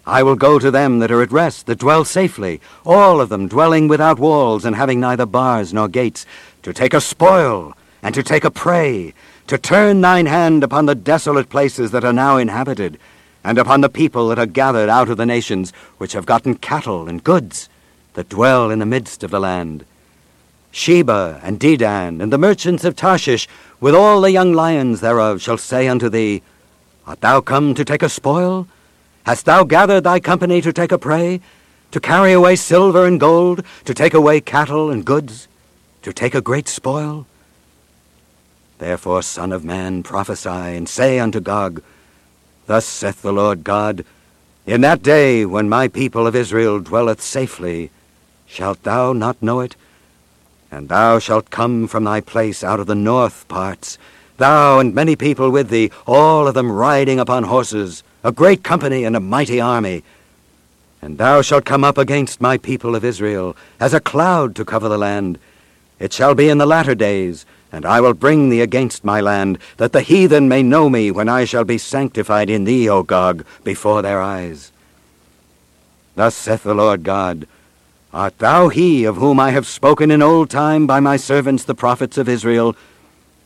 I 0.08 0.22
will 0.22 0.36
go 0.36 0.60
to 0.60 0.70
them 0.70 1.00
that 1.00 1.12
are 1.12 1.24
at 1.24 1.32
rest, 1.32 1.66
that 1.66 1.80
dwell 1.80 2.06
safely, 2.06 2.62
all 2.86 3.20
of 3.20 3.30
them 3.30 3.48
dwelling 3.48 3.88
without 3.88 4.20
walls, 4.20 4.64
and 4.64 4.76
having 4.76 5.00
neither 5.00 5.26
bars 5.26 5.74
nor 5.74 5.88
gates, 5.88 6.26
to 6.62 6.74
take 6.74 6.94
a 6.94 7.02
spoil, 7.02 7.76
and 8.04 8.14
to 8.14 8.22
take 8.22 8.44
a 8.44 8.52
prey, 8.52 9.16
to 9.48 9.58
turn 9.58 10.02
thine 10.02 10.28
hand 10.28 10.64
upon 10.64 10.86
the 10.86 10.94
desolate 10.94 11.50
places 11.50 11.90
that 11.90 12.04
are 12.04 12.14
now 12.14 12.38
inhabited, 12.38 13.00
and 13.44 13.58
upon 13.58 13.82
the 13.82 13.90
people 13.90 14.28
that 14.28 14.38
are 14.38 14.46
gathered 14.46 14.90
out 14.90 15.10
of 15.10 15.18
the 15.18 15.26
nations, 15.26 15.74
which 15.98 16.14
have 16.14 16.26
gotten 16.28 16.56
cattle 16.56 17.08
and 17.10 17.24
goods, 17.24 17.68
that 18.14 18.30
dwell 18.30 18.70
in 18.70 18.80
the 18.80 18.86
midst 18.86 19.24
of 19.24 19.32
the 19.32 19.40
land. 19.40 19.86
Sheba 20.72 21.40
and 21.42 21.60
Dedan 21.60 22.22
and 22.22 22.32
the 22.32 22.38
merchants 22.38 22.84
of 22.84 22.96
Tarshish, 22.96 23.48
with 23.80 23.96
all 23.96 24.22
the 24.22 24.32
young 24.32 24.54
lions 24.54 25.02
thereof, 25.02 25.42
shall 25.42 25.58
say 25.58 25.88
unto 25.88 26.10
thee, 26.10 26.44
Art 27.08 27.22
thou 27.22 27.42
come 27.42 27.74
to 27.74 27.86
take 27.86 28.04
a 28.04 28.10
spoil? 28.10 28.68
Hast 29.26 29.46
thou 29.46 29.64
gathered 29.64 30.04
thy 30.04 30.20
company 30.20 30.62
to 30.62 30.72
take 30.72 30.92
a 30.92 31.00
prey? 31.00 31.42
To 31.90 32.00
carry 32.00 32.32
away 32.32 32.56
silver 32.56 33.08
and 33.08 33.20
gold? 33.20 33.64
To 33.86 33.94
take 33.96 34.14
away 34.14 34.40
cattle 34.40 34.92
and 34.92 35.04
goods? 35.04 35.48
To 36.04 36.14
take 36.14 36.36
a 36.36 36.42
great 36.42 36.68
spoil? 36.68 37.26
Therefore, 38.78 39.24
Son 39.24 39.52
of 39.52 39.66
Man, 39.66 40.04
prophesy, 40.04 40.50
and 40.78 40.88
say 40.88 41.18
unto 41.18 41.40
Gog, 41.40 41.82
Thus 42.68 42.86
saith 42.86 43.24
the 43.24 43.34
Lord 43.34 43.64
God, 43.64 44.06
In 44.68 44.82
that 44.82 45.02
day 45.02 45.44
when 45.44 45.70
my 45.70 45.88
people 45.88 46.28
of 46.28 46.36
Israel 46.36 46.80
dwelleth 46.80 47.22
safely, 47.22 47.90
shalt 48.46 48.84
thou 48.84 49.12
not 49.12 49.42
know 49.42 49.60
it? 49.62 49.76
And 50.70 50.88
thou 50.88 51.18
shalt 51.18 51.50
come 51.50 51.88
from 51.88 52.04
thy 52.04 52.22
place 52.22 52.64
out 52.64 52.80
of 52.80 52.86
the 52.86 52.94
north 52.94 53.48
parts, 53.48 53.98
thou 54.38 54.78
and 54.78 54.94
many 54.94 55.16
people 55.16 55.50
with 55.50 55.70
thee, 55.70 55.90
all 56.06 56.48
of 56.48 56.54
them 56.54 56.72
riding 56.72 57.20
upon 57.20 57.46
horses, 57.46 58.04
a 58.26 58.32
great 58.32 58.64
company 58.64 59.04
and 59.04 59.16
a 59.16 59.20
mighty 59.20 59.62
army. 59.62 60.02
And 61.00 61.20
thou 61.20 61.44
shalt 61.44 61.64
come 61.64 61.84
up 61.84 62.00
against 62.00 62.42
my 62.42 62.58
people 62.58 62.96
of 62.96 63.06
Israel, 63.06 63.56
as 63.80 63.94
a 63.94 64.00
cloud 64.00 64.56
to 64.56 64.66
cover 64.66 64.90
the 64.90 64.98
land. 64.98 65.38
It 66.00 66.12
shall 66.12 66.34
be 66.34 66.50
in 66.50 66.58
the 66.58 66.66
latter 66.66 66.96
days, 66.96 67.46
and 67.72 67.86
I 67.86 68.02
will 68.02 68.16
bring 68.16 68.50
thee 68.50 68.62
against 68.62 69.06
my 69.06 69.22
land, 69.22 69.60
that 69.78 69.92
the 69.92 70.02
heathen 70.02 70.50
may 70.50 70.64
know 70.64 70.90
me 70.90 71.12
when 71.12 71.30
I 71.30 71.46
shall 71.46 71.66
be 71.66 71.78
sanctified 71.78 72.50
in 72.50 72.64
thee, 72.64 72.90
O 72.90 73.04
Gog, 73.04 73.46
before 73.64 74.02
their 74.02 74.20
eyes. 74.20 74.72
Thus 76.16 76.34
saith 76.34 76.64
the 76.64 76.74
Lord 76.74 77.04
God, 77.04 77.48
Art 78.12 78.40
thou 78.40 78.70
he 78.70 79.04
of 79.04 79.18
whom 79.18 79.40
I 79.40 79.52
have 79.52 79.68
spoken 79.68 80.10
in 80.10 80.24
old 80.24 80.50
time 80.50 80.88
by 80.88 81.00
my 81.00 81.16
servants 81.16 81.64
the 81.64 81.76
prophets 81.76 82.18
of 82.18 82.28
Israel, 82.28 82.76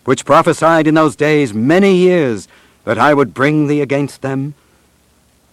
which 0.05 0.23
prophesied 0.23 0.87
in 0.87 0.93
those 0.93 1.17
days 1.17 1.53
many 1.53 1.97
years 1.97 2.47
that 2.85 2.97
I 2.97 3.13
would 3.13 3.33
bring 3.33 3.67
thee 3.67 3.81
against 3.81 4.21
them? 4.21 4.53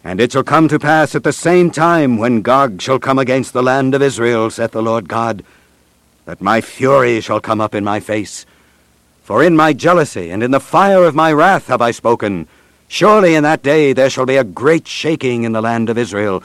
And 0.07 0.21
it 0.21 0.31
shall 0.31 0.45
come 0.45 0.69
to 0.69 0.79
pass 0.79 1.17
at 1.17 1.25
the 1.25 1.33
same 1.33 1.69
time 1.69 2.17
when 2.17 2.41
Gog 2.41 2.81
shall 2.81 3.01
come 3.01 3.19
against 3.19 3.53
the 3.53 3.63
land 3.63 3.93
of 3.93 4.01
Israel, 4.01 4.51
saith 4.51 4.71
the 4.71 4.81
Lord 4.81 5.09
God, 5.09 5.45
that 6.27 6.41
my 6.41 6.61
fury 6.61 7.21
shall 7.21 7.41
come 7.41 7.61
up 7.61 7.75
in 7.75 7.83
my 7.83 7.99
face. 7.99 8.47
For 9.25 9.43
in 9.43 9.57
my 9.57 9.73
jealousy 9.73 10.31
and 10.31 10.45
in 10.45 10.53
the 10.53 10.61
fire 10.61 11.03
of 11.03 11.17
my 11.17 11.33
wrath 11.33 11.67
have 11.67 11.83
I 11.83 11.91
spoken. 11.91 12.47
Surely 12.87 13.35
in 13.35 13.43
that 13.43 13.65
day 13.65 13.93
there 13.93 14.09
shall 14.09 14.27
be 14.27 14.37
a 14.37 14.45
great 14.45 14.87
shaking 14.87 15.43
in 15.43 15.51
the 15.51 15.61
land 15.61 15.91
of 15.91 15.99
Israel, 15.99 16.41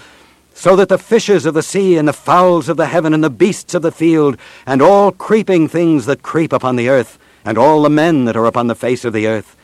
so 0.56 0.76
that 0.76 0.90
the 0.90 0.98
fishes 0.98 1.46
of 1.46 1.54
the 1.54 1.62
sea 1.62 1.98
and 1.98 2.08
the 2.08 2.14
fowls 2.14 2.68
of 2.68 2.78
the 2.78 2.88
heaven 2.88 3.14
and 3.14 3.24
the 3.24 3.30
beasts 3.30 3.76
of 3.76 3.84
the 3.84 3.92
field 3.92 4.38
and 4.66 4.82
all 4.82 5.12
creeping 5.12 5.68
things 5.68 6.08
that 6.08 6.24
creep 6.24 6.52
upon 6.52 6.78
the 6.78 6.90
earth 6.90 7.20
and 7.46 7.60
all 7.60 7.84
the 7.84 7.92
men 7.92 8.26
that 8.26 8.36
are 8.36 8.48
upon 8.48 8.66
the 8.66 8.74
face 8.74 9.06
of 9.06 9.14
the 9.14 9.28
earth 9.28 9.56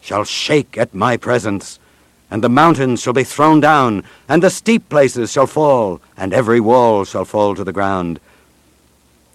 shall 0.00 0.22
shake 0.22 0.78
at 0.78 0.94
my 0.94 1.16
presence. 1.16 1.79
And 2.30 2.44
the 2.44 2.48
mountains 2.48 3.02
shall 3.02 3.12
be 3.12 3.24
thrown 3.24 3.60
down, 3.60 4.04
and 4.28 4.42
the 4.42 4.50
steep 4.50 4.88
places 4.88 5.32
shall 5.32 5.48
fall, 5.48 6.00
and 6.16 6.32
every 6.32 6.60
wall 6.60 7.04
shall 7.04 7.24
fall 7.24 7.56
to 7.56 7.64
the 7.64 7.72
ground. 7.72 8.20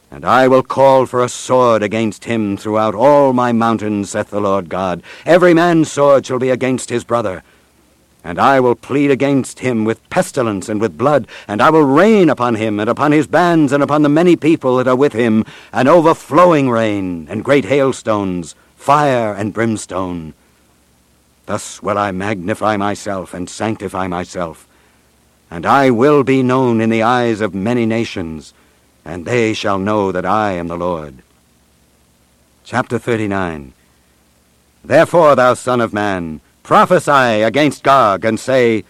And 0.10 0.24
I 0.24 0.48
will 0.48 0.64
call 0.64 1.06
for 1.06 1.22
a 1.22 1.28
sword 1.28 1.84
against 1.84 2.24
him 2.24 2.56
throughout 2.56 2.96
all 2.96 3.34
my 3.34 3.52
mountains, 3.52 4.12
saith 4.12 4.30
the 4.30 4.40
Lord 4.40 4.70
God. 4.70 5.04
Every 5.26 5.54
man's 5.54 5.92
sword 5.92 6.26
shall 6.26 6.40
be 6.40 6.50
against 6.50 6.90
his 6.90 7.04
brother. 7.04 7.44
And 8.24 8.40
I 8.40 8.62
will 8.62 8.76
plead 8.76 9.12
against 9.12 9.60
him 9.60 9.84
with 9.84 10.10
pestilence 10.10 10.70
and 10.70 10.80
with 10.80 10.98
blood, 10.98 11.28
and 11.50 11.62
I 11.62 11.70
will 11.70 11.84
rain 11.84 12.30
upon 12.30 12.56
him, 12.56 12.80
and 12.80 12.90
upon 12.90 13.12
his 13.12 13.28
bands, 13.28 13.74
and 13.74 13.84
upon 13.84 14.04
the 14.04 14.10
many 14.10 14.38
people 14.38 14.78
that 14.78 14.88
are 14.88 14.96
with 14.96 15.12
him, 15.12 15.44
an 15.74 15.90
overflowing 15.90 16.70
rain, 16.70 17.28
and 17.30 17.44
great 17.44 17.66
hailstones, 17.66 18.56
fire 18.78 19.34
and 19.34 19.54
brimstone. 19.54 20.34
Thus 21.46 21.82
will 21.82 21.98
I 21.98 22.12
magnify 22.12 22.78
myself 22.78 23.34
and 23.34 23.50
sanctify 23.50 24.08
myself, 24.08 24.68
and 25.52 25.66
I 25.66 25.92
will 25.92 26.24
be 26.24 26.42
known 26.42 26.82
in 26.82 26.90
the 26.90 27.04
eyes 27.04 27.40
of 27.40 27.54
many 27.54 27.86
nations, 27.86 28.54
and 29.04 29.26
they 29.26 29.54
shall 29.54 29.78
know 29.78 30.12
that 30.12 30.26
I 30.26 30.54
am 30.54 30.68
the 30.68 30.78
Lord. 30.78 31.22
Chapter 32.64 32.98
39 32.98 33.74
Therefore, 34.84 35.36
thou 35.36 35.54
son 35.54 35.82
of 35.82 35.94
man, 35.94 36.42
prophesy 36.64 37.42
against 37.42 37.84
Gog, 37.84 38.26
and 38.26 38.40
say, 38.40 38.84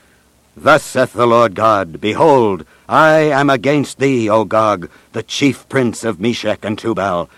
Thus 0.56 0.84
saith 0.84 1.12
the 1.12 1.28
Lord 1.28 1.56
God, 1.56 2.00
Behold, 2.00 2.66
I 2.88 3.18
am 3.20 3.50
against 3.50 3.98
thee, 3.98 4.30
O 4.30 4.46
Gog, 4.46 4.90
the 5.12 5.24
chief 5.24 5.68
prince 5.68 6.06
of 6.06 6.20
Meshech 6.22 6.64
and 6.64 6.80
Tubal, 6.80 7.30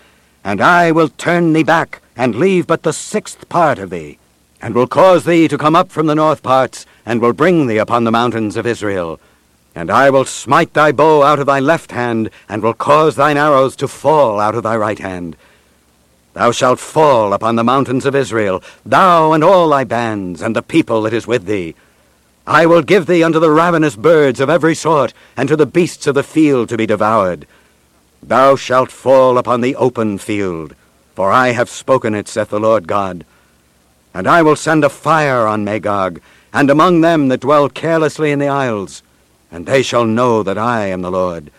and 0.44 0.60
I 0.60 0.92
will 0.92 1.08
turn 1.08 1.52
thee 1.52 1.64
back, 1.64 2.02
and 2.16 2.36
leave 2.36 2.68
but 2.68 2.84
the 2.84 2.92
sixth 2.92 3.48
part 3.48 3.78
of 3.78 3.90
thee, 3.90 4.18
and 4.60 4.74
will 4.74 4.86
cause 4.86 5.24
thee 5.24 5.48
to 5.48 5.58
come 5.58 5.76
up 5.76 5.90
from 5.90 6.06
the 6.06 6.14
north 6.14 6.42
parts, 6.42 6.86
and 7.06 7.20
will 7.20 7.32
bring 7.32 7.66
thee 7.66 7.78
upon 7.78 8.04
the 8.04 8.10
mountains 8.10 8.56
of 8.56 8.66
Israel. 8.66 9.20
And 9.74 9.90
I 9.90 10.10
will 10.10 10.24
smite 10.24 10.74
thy 10.74 10.92
bow 10.92 11.22
out 11.22 11.38
of 11.38 11.46
thy 11.46 11.60
left 11.60 11.92
hand, 11.92 12.30
and 12.48 12.62
will 12.62 12.74
cause 12.74 13.16
thine 13.16 13.36
arrows 13.36 13.76
to 13.76 13.88
fall 13.88 14.40
out 14.40 14.54
of 14.54 14.64
thy 14.64 14.76
right 14.76 14.98
hand. 14.98 15.36
Thou 16.34 16.50
shalt 16.52 16.78
fall 16.78 17.32
upon 17.32 17.56
the 17.56 17.64
mountains 17.64 18.04
of 18.04 18.14
Israel, 18.14 18.62
thou 18.84 19.32
and 19.32 19.44
all 19.44 19.68
thy 19.68 19.84
bands, 19.84 20.42
and 20.42 20.54
the 20.54 20.62
people 20.62 21.02
that 21.02 21.12
is 21.12 21.26
with 21.26 21.46
thee. 21.46 21.74
I 22.46 22.64
will 22.64 22.82
give 22.82 23.06
thee 23.06 23.22
unto 23.22 23.38
the 23.38 23.50
ravenous 23.50 23.94
birds 23.94 24.40
of 24.40 24.48
every 24.48 24.74
sort, 24.74 25.12
and 25.36 25.48
to 25.48 25.56
the 25.56 25.66
beasts 25.66 26.06
of 26.06 26.14
the 26.14 26.22
field 26.22 26.68
to 26.70 26.76
be 26.76 26.86
devoured. 26.86 27.46
Thou 28.22 28.56
shalt 28.56 28.90
fall 28.90 29.38
upon 29.38 29.60
the 29.60 29.76
open 29.76 30.18
field, 30.18 30.74
for 31.14 31.30
I 31.30 31.48
have 31.48 31.68
spoken 31.68 32.14
it, 32.14 32.26
saith 32.26 32.50
the 32.50 32.58
Lord 32.58 32.88
God. 32.88 33.24
And 34.14 34.26
I 34.26 34.42
will 34.42 34.56
send 34.56 34.84
a 34.84 34.88
fire 34.88 35.46
on 35.46 35.64
Magog, 35.64 36.20
and 36.52 36.70
among 36.70 37.00
them 37.00 37.28
that 37.28 37.40
dwell 37.40 37.68
carelessly 37.68 38.32
in 38.32 38.38
the 38.38 38.48
isles, 38.48 39.02
and 39.50 39.66
they 39.66 39.82
shall 39.82 40.04
know 40.04 40.42
that 40.42 40.58
I 40.58 40.86
am 40.86 41.02
the 41.02 41.10
Lord. 41.10 41.50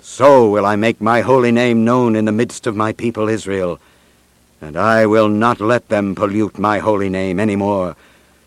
So 0.00 0.48
will 0.48 0.66
I 0.66 0.76
make 0.76 1.00
my 1.00 1.20
holy 1.20 1.52
name 1.52 1.84
known 1.84 2.16
in 2.16 2.24
the 2.24 2.32
midst 2.32 2.66
of 2.66 2.76
my 2.76 2.92
people 2.92 3.28
Israel, 3.28 3.80
and 4.60 4.76
I 4.76 5.06
will 5.06 5.28
not 5.28 5.60
let 5.60 5.88
them 5.88 6.14
pollute 6.14 6.58
my 6.58 6.78
holy 6.78 7.08
name 7.08 7.40
any 7.40 7.56
more. 7.56 7.96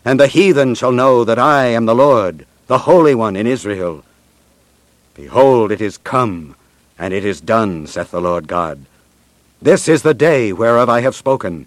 And 0.04 0.20
the 0.20 0.26
heathen 0.26 0.74
shall 0.74 0.92
know 0.92 1.24
that 1.24 1.38
I 1.38 1.66
am 1.66 1.86
the 1.86 1.94
Lord, 1.94 2.46
the 2.66 2.78
Holy 2.78 3.14
One 3.14 3.36
in 3.36 3.46
Israel. 3.46 4.04
Behold, 5.14 5.72
it 5.72 5.80
is 5.80 5.96
come, 5.98 6.54
and 6.98 7.14
it 7.14 7.24
is 7.24 7.40
done, 7.40 7.86
saith 7.86 8.10
the 8.10 8.20
Lord 8.20 8.46
God. 8.46 8.84
This 9.62 9.88
is 9.88 10.02
the 10.02 10.14
day 10.14 10.52
whereof 10.52 10.88
I 10.88 11.00
have 11.00 11.14
spoken. 11.14 11.66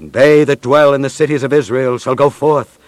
And 0.00 0.14
they 0.14 0.44
that 0.44 0.62
dwell 0.62 0.94
in 0.94 1.02
the 1.02 1.10
cities 1.10 1.42
of 1.42 1.52
Israel 1.52 1.98
shall 1.98 2.14
go 2.14 2.30
forth, 2.30 2.78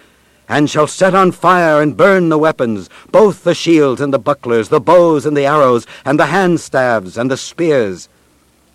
and 0.49 0.71
shall 0.71 0.87
set 0.87 1.14
on 1.14 1.31
fire 1.31 1.83
and 1.83 1.95
burn 1.95 2.31
the 2.31 2.38
weapons, 2.38 2.88
both 3.11 3.45
the 3.45 3.54
shields 3.54 4.00
and 4.00 4.14
the 4.14 4.19
bucklers, 4.19 4.71
the 4.71 4.81
bows 4.81 5.26
and 5.26 5.37
the 5.37 5.45
arrows, 5.45 5.87
and 6.07 6.19
the 6.19 6.33
hand 6.33 6.59
staves 6.59 7.19
and 7.19 7.31
the 7.31 7.37
spears. 7.37 8.09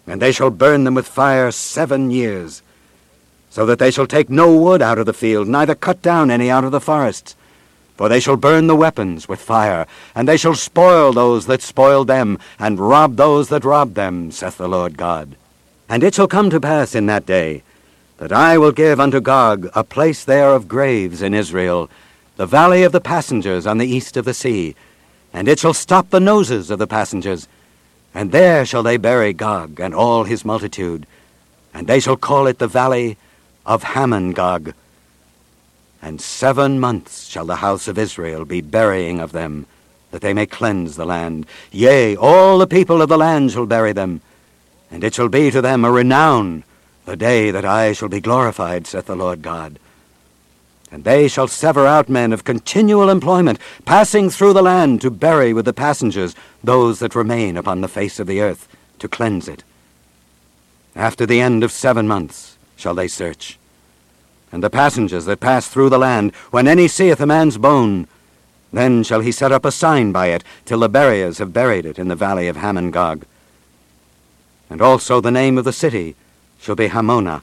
And 0.06 0.22
they 0.22 0.32
shall 0.32 0.52
burn 0.52 0.84
them 0.84 0.94
with 0.94 1.08
fire 1.08 1.50
seven 1.50 2.12
years, 2.12 2.62
so 3.50 3.66
that 3.66 3.80
they 3.80 3.90
shall 3.90 4.06
take 4.06 4.30
no 4.30 4.56
wood 4.56 4.84
out 4.84 5.00
of 5.00 5.08
the 5.08 5.14
field, 5.14 5.48
neither 5.48 5.74
cut 5.74 6.04
down 6.04 6.30
any 6.30 6.52
out 6.52 6.64
of 6.64 6.72
the 6.72 6.80
forests. 6.80 7.36
For 7.96 8.08
they 8.08 8.20
shall 8.20 8.38
burn 8.38 8.68
the 8.68 8.76
weapons 8.76 9.28
with 9.28 9.42
fire, 9.42 9.88
and 10.14 10.28
they 10.28 10.38
shall 10.38 10.54
spoil 10.54 11.12
those 11.12 11.48
that 11.48 11.64
spoiled 11.64 12.06
them, 12.06 12.38
and 12.60 12.80
rob 12.80 13.16
those 13.16 13.50
that 13.50 13.66
robbed 13.66 13.96
them, 13.96 14.30
saith 14.30 14.60
the 14.60 14.70
Lord 14.70 14.96
God. 14.96 15.36
And 15.90 16.04
it 16.04 16.14
shall 16.14 16.28
come 16.28 16.52
to 16.52 16.62
pass 16.62 16.94
in 16.94 17.08
that 17.08 17.26
day, 17.26 17.64
that 18.18 18.32
I 18.32 18.58
will 18.58 18.72
give 18.72 19.00
unto 19.00 19.22
Gog 19.22 19.70
a 19.76 19.84
place 19.84 20.24
there 20.24 20.50
of 20.50 20.68
graves 20.68 21.22
in 21.22 21.34
Israel, 21.34 21.90
the 22.36 22.46
valley 22.46 22.84
of 22.84 22.92
the 22.92 23.02
passengers 23.02 23.68
on 23.68 23.78
the 23.78 23.88
east 23.88 24.18
of 24.18 24.26
the 24.26 24.34
sea, 24.34 24.76
and 25.34 25.48
it 25.48 25.60
shall 25.60 25.74
stop 25.74 26.10
the 26.10 26.20
noses 26.20 26.72
of 26.72 26.80
the 26.80 26.88
passengers, 26.88 27.48
and 28.14 28.32
there 28.32 28.66
shall 28.66 28.84
they 28.84 28.98
bury 28.98 29.34
Gog 29.34 29.80
and 29.80 29.94
all 29.94 30.24
his 30.24 30.44
multitude, 30.44 31.06
and 31.74 31.86
they 31.86 32.00
shall 32.00 32.18
call 32.18 32.48
it 32.48 32.58
the 32.58 32.68
valley 32.68 33.18
of 33.66 33.84
Hamon-gog. 33.84 34.74
And 36.02 36.20
seven 36.22 36.80
months 36.80 37.28
shall 37.28 37.46
the 37.46 37.58
house 37.58 37.88
of 37.88 37.98
Israel 37.98 38.46
be 38.46 38.62
burying 38.62 39.20
of 39.20 39.32
them, 39.32 39.68
that 40.12 40.22
they 40.22 40.34
may 40.34 40.46
cleanse 40.46 40.96
the 40.96 41.06
land. 41.06 41.46
Yea, 41.72 42.16
all 42.16 42.58
the 42.58 42.66
people 42.66 43.02
of 43.02 43.10
the 43.10 43.18
land 43.18 43.52
shall 43.52 43.66
bury 43.66 43.94
them, 43.94 44.22
and 44.90 45.04
it 45.04 45.14
shall 45.14 45.28
be 45.28 45.52
to 45.52 45.62
them 45.62 45.84
a 45.84 45.92
renown, 45.92 46.64
the 47.08 47.16
day 47.16 47.52
that 47.52 47.64
I 47.64 47.94
shall 47.94 48.10
be 48.10 48.20
glorified, 48.20 48.86
saith 48.86 49.06
the 49.06 49.16
Lord 49.16 49.42
God. 49.42 49.80
And 50.92 51.06
they 51.06 51.30
shall 51.30 51.48
sever 51.48 51.88
out 51.88 52.10
men 52.10 52.34
of 52.34 52.44
continual 52.44 53.10
employment, 53.10 53.60
passing 53.86 54.30
through 54.30 54.52
the 54.52 54.62
land 54.62 55.00
to 55.02 55.10
bury 55.10 55.54
with 55.54 55.64
the 55.64 55.72
passengers 55.72 56.36
those 56.62 57.00
that 57.00 57.16
remain 57.16 57.56
upon 57.56 57.80
the 57.80 57.88
face 57.88 58.20
of 58.20 58.28
the 58.28 58.42
earth, 58.42 58.68
to 59.00 59.08
cleanse 59.08 59.48
it. 59.48 59.64
After 60.98 61.26
the 61.26 61.40
end 61.40 61.64
of 61.64 61.72
seven 61.72 62.10
months 62.10 62.58
shall 62.76 62.94
they 62.94 63.08
search. 63.08 63.58
And 64.52 64.62
the 64.62 64.70
passengers 64.70 65.24
that 65.26 65.40
pass 65.40 65.70
through 65.70 65.90
the 65.90 65.98
land, 65.98 66.36
when 66.52 66.68
any 66.68 66.90
seeth 66.90 67.22
a 67.22 67.26
man's 67.26 67.58
bone, 67.58 68.06
then 68.74 69.04
shall 69.04 69.22
he 69.22 69.32
set 69.32 69.54
up 69.54 69.64
a 69.64 69.72
sign 69.72 70.12
by 70.12 70.28
it, 70.28 70.44
till 70.66 70.80
the 70.80 70.90
buriers 70.90 71.38
have 71.38 71.54
buried 71.54 71.86
it 71.86 71.98
in 71.98 72.10
the 72.10 72.16
valley 72.16 72.50
of 72.50 72.58
Hamon-gog. 72.58 73.24
And 74.70 74.82
also 74.82 75.22
the 75.22 75.32
name 75.32 75.58
of 75.58 75.64
the 75.64 75.72
city 75.72 76.18
shall 76.60 76.76
be 76.76 76.90
Hamonah. 76.90 77.42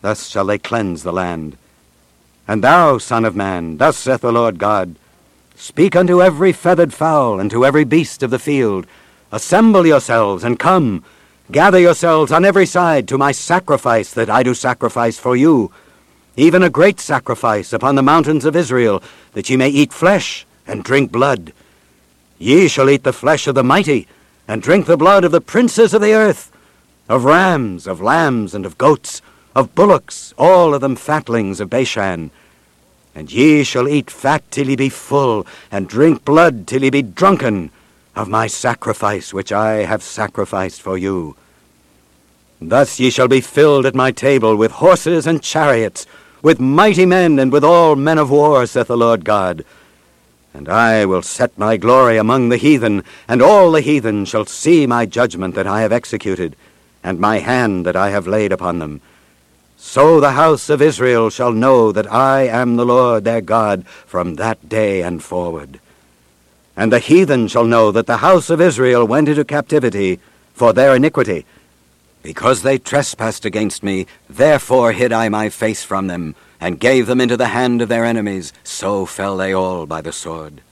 Thus 0.00 0.28
shall 0.28 0.46
they 0.46 0.58
cleanse 0.58 1.02
the 1.02 1.12
land. 1.12 1.56
And 2.48 2.62
thou, 2.62 2.98
Son 2.98 3.24
of 3.24 3.36
Man, 3.36 3.76
thus 3.76 3.96
saith 3.96 4.20
the 4.20 4.32
Lord 4.32 4.58
God, 4.58 4.96
Speak 5.56 5.94
unto 5.94 6.20
every 6.20 6.52
feathered 6.52 6.92
fowl, 6.92 7.38
and 7.38 7.50
to 7.50 7.64
every 7.64 7.84
beast 7.84 8.22
of 8.22 8.30
the 8.30 8.38
field, 8.38 8.86
Assemble 9.30 9.86
yourselves, 9.86 10.44
and 10.44 10.58
come, 10.58 11.04
gather 11.50 11.78
yourselves 11.78 12.30
on 12.30 12.44
every 12.44 12.66
side 12.66 13.08
to 13.08 13.16
my 13.16 13.32
sacrifice 13.32 14.12
that 14.12 14.28
I 14.28 14.42
do 14.42 14.52
sacrifice 14.52 15.18
for 15.18 15.34
you, 15.34 15.72
even 16.36 16.62
a 16.62 16.70
great 16.70 17.00
sacrifice 17.00 17.72
upon 17.72 17.94
the 17.94 18.02
mountains 18.02 18.44
of 18.44 18.56
Israel, 18.56 19.02
that 19.32 19.48
ye 19.48 19.56
may 19.56 19.70
eat 19.70 19.92
flesh 19.92 20.44
and 20.66 20.84
drink 20.84 21.10
blood. 21.10 21.54
Ye 22.38 22.68
shall 22.68 22.90
eat 22.90 23.04
the 23.04 23.12
flesh 23.12 23.46
of 23.46 23.54
the 23.54 23.64
mighty, 23.64 24.06
and 24.46 24.60
drink 24.60 24.84
the 24.84 24.98
blood 24.98 25.24
of 25.24 25.32
the 25.32 25.40
princes 25.40 25.94
of 25.94 26.02
the 26.02 26.12
earth, 26.12 26.51
of 27.08 27.24
rams, 27.24 27.86
of 27.86 28.00
lambs, 28.00 28.54
and 28.54 28.64
of 28.64 28.78
goats, 28.78 29.22
of 29.54 29.74
bullocks, 29.74 30.32
all 30.38 30.74
of 30.74 30.80
them 30.80 30.96
fatlings 30.96 31.60
of 31.60 31.70
Bashan. 31.70 32.30
And 33.14 33.30
ye 33.30 33.64
shall 33.64 33.88
eat 33.88 34.10
fat 34.10 34.42
till 34.50 34.70
ye 34.70 34.76
be 34.76 34.88
full, 34.88 35.46
and 35.70 35.88
drink 35.88 36.24
blood 36.24 36.66
till 36.66 36.82
ye 36.82 36.90
be 36.90 37.02
drunken, 37.02 37.70
of 38.14 38.28
my 38.28 38.46
sacrifice 38.46 39.32
which 39.32 39.52
I 39.52 39.84
have 39.84 40.02
sacrificed 40.02 40.80
for 40.80 40.96
you. 40.96 41.36
Thus 42.60 43.00
ye 43.00 43.10
shall 43.10 43.28
be 43.28 43.40
filled 43.40 43.86
at 43.86 43.94
my 43.94 44.12
table 44.12 44.56
with 44.56 44.72
horses 44.72 45.26
and 45.26 45.42
chariots, 45.42 46.06
with 46.42 46.60
mighty 46.60 47.06
men 47.06 47.38
and 47.38 47.52
with 47.52 47.64
all 47.64 47.96
men 47.96 48.18
of 48.18 48.30
war, 48.30 48.66
saith 48.66 48.88
the 48.88 48.96
Lord 48.96 49.24
God. 49.24 49.64
And 50.54 50.68
I 50.68 51.04
will 51.06 51.22
set 51.22 51.56
my 51.56 51.76
glory 51.76 52.18
among 52.18 52.48
the 52.48 52.56
heathen, 52.56 53.04
and 53.26 53.40
all 53.40 53.72
the 53.72 53.80
heathen 53.80 54.24
shall 54.24 54.46
see 54.46 54.86
my 54.86 55.06
judgment 55.06 55.54
that 55.54 55.66
I 55.66 55.80
have 55.80 55.92
executed, 55.92 56.56
and 57.02 57.18
my 57.18 57.38
hand 57.38 57.86
that 57.86 57.96
I 57.96 58.10
have 58.10 58.26
laid 58.26 58.52
upon 58.52 58.78
them. 58.78 59.00
So 59.76 60.20
the 60.20 60.32
house 60.32 60.70
of 60.70 60.80
Israel 60.80 61.28
shall 61.28 61.52
know 61.52 61.90
that 61.92 62.10
I 62.10 62.46
am 62.46 62.76
the 62.76 62.86
Lord 62.86 63.24
their 63.24 63.40
God 63.40 63.86
from 63.86 64.36
that 64.36 64.68
day 64.68 65.02
and 65.02 65.22
forward. 65.22 65.80
And 66.76 66.92
the 66.92 67.00
heathen 67.00 67.48
shall 67.48 67.64
know 67.64 67.90
that 67.90 68.06
the 68.06 68.18
house 68.18 68.48
of 68.48 68.60
Israel 68.60 69.06
went 69.06 69.28
into 69.28 69.44
captivity 69.44 70.20
for 70.54 70.72
their 70.72 70.94
iniquity. 70.94 71.44
Because 72.22 72.62
they 72.62 72.78
trespassed 72.78 73.44
against 73.44 73.82
me, 73.82 74.06
therefore 74.30 74.92
hid 74.92 75.12
I 75.12 75.28
my 75.28 75.48
face 75.48 75.82
from 75.82 76.06
them, 76.06 76.36
and 76.60 76.78
gave 76.78 77.06
them 77.06 77.20
into 77.20 77.36
the 77.36 77.48
hand 77.48 77.82
of 77.82 77.88
their 77.88 78.04
enemies, 78.04 78.52
so 78.62 79.04
fell 79.04 79.36
they 79.36 79.52
all 79.52 79.84
by 79.84 80.00
the 80.00 80.12
sword. 80.12 80.62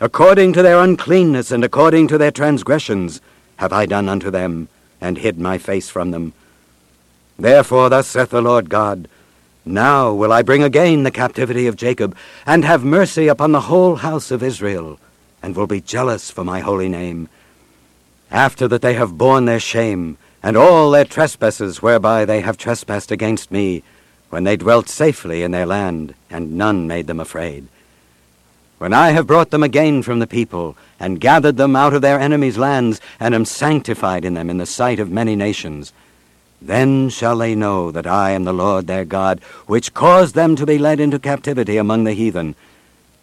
According 0.00 0.52
to 0.54 0.62
their 0.62 0.80
uncleanness 0.80 1.52
and 1.52 1.64
according 1.64 2.08
to 2.08 2.18
their 2.18 2.32
transgressions 2.32 3.20
have 3.56 3.72
I 3.72 3.86
done 3.86 4.08
unto 4.08 4.30
them, 4.30 4.68
and 5.00 5.18
hid 5.18 5.38
my 5.38 5.58
face 5.58 5.88
from 5.88 6.10
them. 6.10 6.32
Therefore 7.38 7.88
thus 7.88 8.08
saith 8.08 8.30
the 8.30 8.42
Lord 8.42 8.68
God, 8.68 9.08
Now 9.64 10.12
will 10.12 10.32
I 10.32 10.42
bring 10.42 10.62
again 10.62 11.04
the 11.04 11.10
captivity 11.10 11.66
of 11.66 11.76
Jacob, 11.76 12.16
and 12.46 12.64
have 12.64 12.84
mercy 12.84 13.28
upon 13.28 13.52
the 13.52 13.62
whole 13.62 13.96
house 13.96 14.30
of 14.30 14.42
Israel, 14.42 14.98
and 15.42 15.54
will 15.54 15.66
be 15.66 15.80
jealous 15.80 16.30
for 16.30 16.44
my 16.44 16.60
holy 16.60 16.88
name. 16.88 17.28
After 18.30 18.66
that 18.68 18.82
they 18.82 18.94
have 18.94 19.18
borne 19.18 19.44
their 19.44 19.60
shame, 19.60 20.18
and 20.42 20.56
all 20.56 20.90
their 20.90 21.04
trespasses 21.04 21.80
whereby 21.82 22.24
they 22.24 22.40
have 22.40 22.56
trespassed 22.56 23.10
against 23.10 23.50
me, 23.50 23.82
when 24.30 24.44
they 24.44 24.56
dwelt 24.56 24.88
safely 24.88 25.42
in 25.42 25.52
their 25.52 25.66
land, 25.66 26.14
and 26.28 26.56
none 26.56 26.86
made 26.86 27.06
them 27.06 27.20
afraid. 27.20 27.68
When 28.78 28.94
I 28.94 29.10
have 29.10 29.26
brought 29.26 29.50
them 29.50 29.64
again 29.64 30.02
from 30.02 30.20
the 30.20 30.26
people, 30.26 30.76
and 31.00 31.20
gathered 31.20 31.56
them 31.56 31.74
out 31.74 31.94
of 31.94 32.02
their 32.02 32.20
enemies' 32.20 32.58
lands, 32.58 33.00
and 33.18 33.34
am 33.34 33.44
sanctified 33.44 34.24
in 34.24 34.34
them 34.34 34.48
in 34.48 34.58
the 34.58 34.66
sight 34.66 35.00
of 35.00 35.10
many 35.10 35.34
nations, 35.34 35.92
then 36.62 37.08
shall 37.08 37.38
they 37.38 37.54
know 37.54 37.90
that 37.90 38.06
I 38.06 38.30
am 38.30 38.44
the 38.44 38.52
Lord 38.52 38.86
their 38.86 39.04
God, 39.04 39.40
which 39.66 39.94
caused 39.94 40.34
them 40.34 40.56
to 40.56 40.66
be 40.66 40.78
led 40.78 41.00
into 41.00 41.18
captivity 41.18 41.76
among 41.76 42.04
the 42.04 42.14
heathen. 42.14 42.54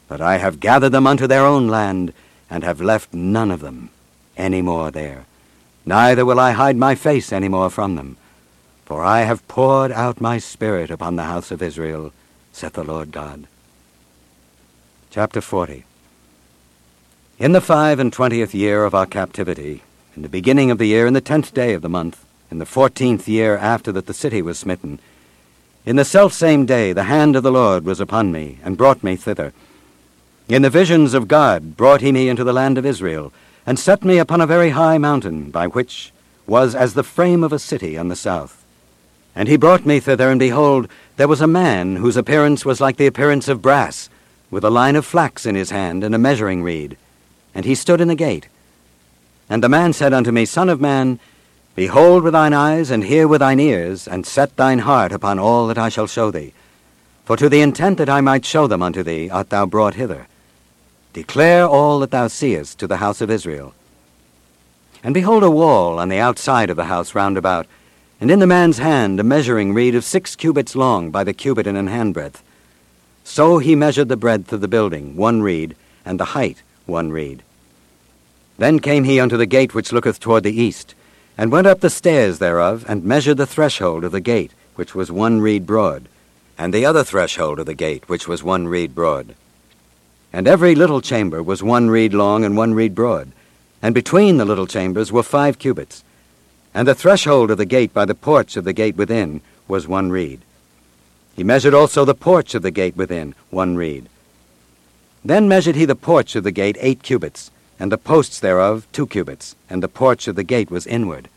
But 0.07 0.21
I 0.21 0.37
have 0.37 0.59
gathered 0.59 0.91
them 0.91 1.07
unto 1.07 1.27
their 1.27 1.45
own 1.45 1.67
land, 1.67 2.13
and 2.49 2.63
have 2.63 2.81
left 2.81 3.13
none 3.13 3.51
of 3.51 3.61
them 3.61 3.89
any 4.37 4.61
more 4.61 4.91
there. 4.91 5.25
Neither 5.85 6.25
will 6.25 6.39
I 6.39 6.51
hide 6.51 6.77
my 6.77 6.95
face 6.95 7.31
any 7.31 7.47
more 7.47 7.69
from 7.69 7.95
them. 7.95 8.17
For 8.85 9.03
I 9.03 9.21
have 9.21 9.47
poured 9.47 9.91
out 9.91 10.21
my 10.21 10.37
Spirit 10.37 10.91
upon 10.91 11.15
the 11.15 11.23
house 11.23 11.49
of 11.51 11.61
Israel, 11.61 12.11
saith 12.51 12.73
the 12.73 12.83
Lord 12.83 13.11
God. 13.11 13.47
Chapter 15.15 15.39
40 15.39 15.85
In 17.39 17.53
the 17.53 17.61
five 17.61 17.99
and 17.99 18.11
twentieth 18.11 18.53
year 18.53 18.83
of 18.83 18.93
our 18.93 19.05
captivity, 19.05 19.81
in 20.13 20.23
the 20.23 20.27
beginning 20.27 20.69
of 20.69 20.77
the 20.77 20.87
year, 20.87 21.07
in 21.07 21.13
the 21.13 21.21
tenth 21.21 21.53
day 21.53 21.73
of 21.73 21.81
the 21.81 21.87
month, 21.87 22.25
in 22.51 22.57
the 22.57 22.65
fourteenth 22.65 23.25
year 23.25 23.55
after 23.55 23.93
that 23.93 24.07
the 24.07 24.13
city 24.13 24.41
was 24.41 24.59
smitten, 24.59 24.99
in 25.85 25.95
the 25.95 26.03
selfsame 26.03 26.65
day 26.65 26.91
the 26.91 27.05
hand 27.05 27.37
of 27.37 27.43
the 27.43 27.51
Lord 27.53 27.85
was 27.85 28.01
upon 28.01 28.33
me, 28.33 28.59
and 28.61 28.75
brought 28.75 29.05
me 29.05 29.15
thither. 29.15 29.53
In 30.49 30.63
the 30.63 30.69
visions 30.69 31.13
of 31.13 31.29
God 31.29 31.77
brought 31.77 32.01
he 32.01 32.11
me 32.11 32.27
into 32.27 32.43
the 32.43 32.51
land 32.51 32.77
of 32.77 32.85
Israel, 32.85 33.31
and 33.65 33.79
set 33.79 34.03
me 34.03 34.17
upon 34.17 34.41
a 34.41 34.45
very 34.45 34.71
high 34.71 34.97
mountain, 34.97 35.49
by 35.49 35.67
which 35.67 36.11
was 36.45 36.75
as 36.75 36.93
the 36.93 37.03
frame 37.03 37.41
of 37.41 37.53
a 37.53 37.57
city 37.57 37.97
on 37.97 38.09
the 38.09 38.17
south. 38.17 38.65
And 39.33 39.47
he 39.47 39.55
brought 39.55 39.85
me 39.85 40.01
thither, 40.01 40.29
and 40.29 40.41
behold, 40.41 40.89
there 41.15 41.29
was 41.29 41.39
a 41.39 41.47
man 41.47 41.95
whose 41.95 42.17
appearance 42.17 42.65
was 42.65 42.81
like 42.81 42.97
the 42.97 43.07
appearance 43.07 43.47
of 43.47 43.61
brass, 43.61 44.09
with 44.51 44.63
a 44.63 44.69
line 44.69 44.95
of 44.95 45.05
flax 45.05 45.45
in 45.45 45.55
his 45.55 45.71
hand, 45.71 46.03
and 46.03 46.13
a 46.13 46.19
measuring 46.19 46.63
reed. 46.63 46.97
And 47.53 47.65
he 47.65 47.75
stood 47.75 48.01
in 48.01 48.07
the 48.07 48.15
gate. 48.15 48.47
And 49.49 49.63
the 49.63 49.69
man 49.69 49.93
said 49.93 50.13
unto 50.13 50.31
me, 50.31 50.45
Son 50.45 50.69
of 50.69 50.81
man, 50.81 51.19
behold 51.75 52.23
with 52.23 52.33
thine 52.33 52.53
eyes, 52.53 52.91
and 52.91 53.03
hear 53.03 53.27
with 53.27 53.39
thine 53.39 53.59
ears, 53.59 54.07
and 54.07 54.25
set 54.25 54.55
thine 54.55 54.79
heart 54.79 55.11
upon 55.11 55.39
all 55.39 55.67
that 55.67 55.77
I 55.77 55.89
shall 55.89 56.07
show 56.07 56.31
thee. 56.31 56.53
For 57.25 57.37
to 57.37 57.49
the 57.49 57.61
intent 57.61 57.97
that 57.97 58.09
I 58.09 58.21
might 58.21 58.45
show 58.45 58.67
them 58.67 58.83
unto 58.83 59.03
thee 59.03 59.29
art 59.29 59.49
thou 59.49 59.65
brought 59.65 59.95
hither. 59.95 60.27
Declare 61.13 61.67
all 61.67 61.99
that 61.99 62.11
thou 62.11 62.27
seest 62.27 62.77
to 62.79 62.87
the 62.87 62.97
house 62.97 63.21
of 63.21 63.31
Israel. 63.31 63.73
And 65.03 65.13
behold 65.13 65.43
a 65.43 65.49
wall 65.49 65.99
on 65.99 66.09
the 66.09 66.19
outside 66.19 66.69
of 66.69 66.77
the 66.77 66.85
house 66.85 67.15
round 67.15 67.37
about, 67.37 67.67
and 68.19 68.29
in 68.29 68.39
the 68.39 68.47
man's 68.47 68.77
hand 68.77 69.19
a 69.19 69.23
measuring 69.23 69.73
reed 69.73 69.95
of 69.95 70.03
six 70.03 70.35
cubits 70.35 70.75
long 70.75 71.11
by 71.11 71.23
the 71.23 71.33
cubit 71.33 71.67
and 71.67 71.77
an 71.77 71.87
handbreadth. 71.87 72.41
So 73.25 73.57
he 73.57 73.75
measured 73.75 74.07
the 74.07 74.15
breadth 74.15 74.53
of 74.53 74.61
the 74.61 74.67
building, 74.69 75.17
one 75.17 75.41
reed, 75.41 75.75
and 76.05 76.17
the 76.19 76.31
height, 76.37 76.61
one 76.85 77.11
reed. 77.11 77.41
Then 78.57 78.79
came 78.79 79.03
he 79.03 79.19
unto 79.19 79.35
the 79.35 79.47
gate 79.47 79.73
which 79.73 79.91
looketh 79.91 80.19
toward 80.19 80.43
the 80.43 80.61
east, 80.61 80.95
and 81.37 81.51
went 81.51 81.67
up 81.67 81.81
the 81.81 81.89
stairs 81.89 82.39
thereof, 82.39 82.85
and 82.87 83.03
measured 83.03 83.37
the 83.37 83.47
threshold 83.47 84.05
of 84.05 84.13
the 84.13 84.21
gate, 84.21 84.53
which 84.75 84.95
was 84.95 85.11
one 85.11 85.41
reed 85.41 85.65
broad, 85.65 86.07
and 86.57 86.73
the 86.73 86.85
other 86.85 87.03
threshold 87.03 87.59
of 87.59 87.65
the 87.65 87.73
gate, 87.73 88.07
which 88.07 88.27
was 88.27 88.43
one 88.43 88.67
reed 88.67 88.95
broad. 88.95 89.35
And 90.31 90.47
every 90.47 90.75
little 90.75 91.01
chamber 91.01 91.41
was 91.41 91.63
one 91.63 91.89
reed 91.89 92.13
long 92.13 92.45
and 92.45 92.55
one 92.55 92.73
reed 92.73 92.93
broad, 92.93 93.31
and 93.81 93.93
between 93.93 94.37
the 94.37 94.45
little 94.45 94.67
chambers 94.67 95.11
were 95.11 95.23
five 95.23 95.57
cubits. 95.59 96.03
And 96.75 96.87
the 96.87 96.95
threshold 96.95 97.51
of 97.51 97.57
the 97.57 97.65
gate 97.65 97.93
by 97.93 98.05
the 98.05 98.15
porch 98.15 98.55
of 98.55 98.65
the 98.65 98.73
gate 98.73 98.95
within 98.95 99.41
was 99.67 99.87
one 99.87 100.11
reed. 100.11 100.41
He 101.35 101.43
measured 101.43 101.73
also 101.73 102.05
the 102.05 102.15
porch 102.15 102.55
of 102.55 102.61
the 102.61 102.71
gate 102.71 102.95
within, 102.95 103.35
one 103.49 103.75
reed. 103.75 104.07
Then 105.23 105.47
measured 105.47 105.75
he 105.75 105.85
the 105.85 105.95
porch 105.95 106.35
of 106.35 106.43
the 106.43 106.51
gate 106.51 106.77
eight 106.79 107.03
cubits, 107.03 107.51
and 107.77 107.91
the 107.91 107.97
posts 107.97 108.39
thereof 108.39 108.87
two 108.93 109.05
cubits, 109.05 109.55
and 109.69 109.83
the 109.83 109.89
porch 109.89 110.27
of 110.27 110.35
the 110.35 110.43
gate 110.43 110.71
was 110.71 110.87
inward. 110.87 111.27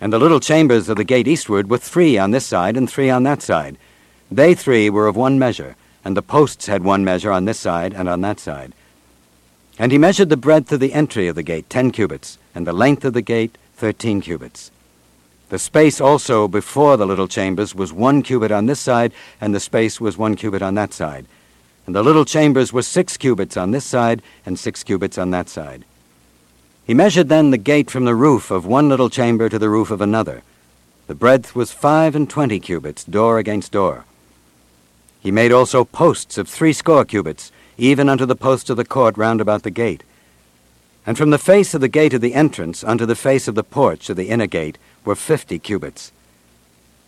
And 0.00 0.12
the 0.12 0.18
little 0.18 0.40
chambers 0.40 0.88
of 0.88 0.96
the 0.96 1.04
gate 1.04 1.26
eastward 1.26 1.70
were 1.70 1.78
three 1.78 2.18
on 2.18 2.30
this 2.30 2.46
side 2.46 2.76
and 2.76 2.90
three 2.90 3.08
on 3.08 3.22
that 3.22 3.40
side. 3.40 3.78
They 4.30 4.54
three 4.54 4.90
were 4.90 5.06
of 5.06 5.16
one 5.16 5.38
measure, 5.38 5.76
and 6.04 6.16
the 6.16 6.22
posts 6.22 6.66
had 6.66 6.84
one 6.84 7.04
measure 7.04 7.32
on 7.32 7.46
this 7.46 7.58
side 7.58 7.94
and 7.94 8.08
on 8.08 8.20
that 8.20 8.38
side. 8.38 8.74
And 9.78 9.92
he 9.92 9.98
measured 9.98 10.28
the 10.28 10.36
breadth 10.36 10.72
of 10.72 10.80
the 10.80 10.92
entry 10.92 11.26
of 11.26 11.36
the 11.36 11.42
gate 11.42 11.70
ten 11.70 11.90
cubits, 11.90 12.36
and 12.54 12.66
the 12.66 12.72
length 12.72 13.04
of 13.04 13.14
the 13.14 13.22
gate 13.22 13.56
thirteen 13.76 14.20
cubits. 14.20 14.70
The 15.48 15.58
space 15.58 16.00
also 16.00 16.46
before 16.46 16.96
the 16.96 17.06
little 17.06 17.28
chambers 17.28 17.74
was 17.74 17.92
one 17.92 18.22
cubit 18.22 18.52
on 18.52 18.66
this 18.66 18.80
side, 18.80 19.12
and 19.40 19.54
the 19.54 19.60
space 19.60 20.00
was 20.00 20.18
one 20.18 20.36
cubit 20.36 20.60
on 20.60 20.74
that 20.74 20.92
side. 20.92 21.24
And 21.86 21.94
the 21.94 22.02
little 22.02 22.26
chambers 22.26 22.70
were 22.70 22.82
six 22.82 23.16
cubits 23.16 23.56
on 23.56 23.70
this 23.70 23.86
side, 23.86 24.20
and 24.44 24.58
six 24.58 24.84
cubits 24.84 25.16
on 25.16 25.30
that 25.30 25.48
side. 25.48 25.86
He 26.86 26.92
measured 26.92 27.30
then 27.30 27.50
the 27.50 27.56
gate 27.56 27.90
from 27.90 28.04
the 28.04 28.14
roof 28.14 28.50
of 28.50 28.66
one 28.66 28.90
little 28.90 29.08
chamber 29.08 29.48
to 29.48 29.58
the 29.58 29.70
roof 29.70 29.90
of 29.90 30.02
another. 30.02 30.42
The 31.06 31.14
breadth 31.14 31.54
was 31.54 31.72
five 31.72 32.14
and 32.14 32.28
twenty 32.28 32.60
cubits, 32.60 33.04
door 33.04 33.38
against 33.38 33.72
door. 33.72 34.04
He 35.20 35.30
made 35.30 35.52
also 35.52 35.84
posts 35.84 36.36
of 36.36 36.48
threescore 36.48 37.06
cubits, 37.06 37.50
even 37.78 38.10
unto 38.10 38.26
the 38.26 38.36
posts 38.36 38.68
of 38.68 38.76
the 38.76 38.84
court 38.84 39.16
round 39.16 39.40
about 39.40 39.62
the 39.62 39.70
gate. 39.70 40.02
And 41.06 41.16
from 41.16 41.30
the 41.30 41.38
face 41.38 41.72
of 41.72 41.80
the 41.80 41.88
gate 41.88 42.12
of 42.12 42.20
the 42.20 42.34
entrance 42.34 42.84
unto 42.84 43.06
the 43.06 43.16
face 43.16 43.48
of 43.48 43.54
the 43.54 43.64
porch 43.64 44.10
of 44.10 44.16
the 44.16 44.28
inner 44.28 44.46
gate 44.46 44.76
were 45.08 45.16
fifty 45.16 45.58
cubits. 45.58 46.12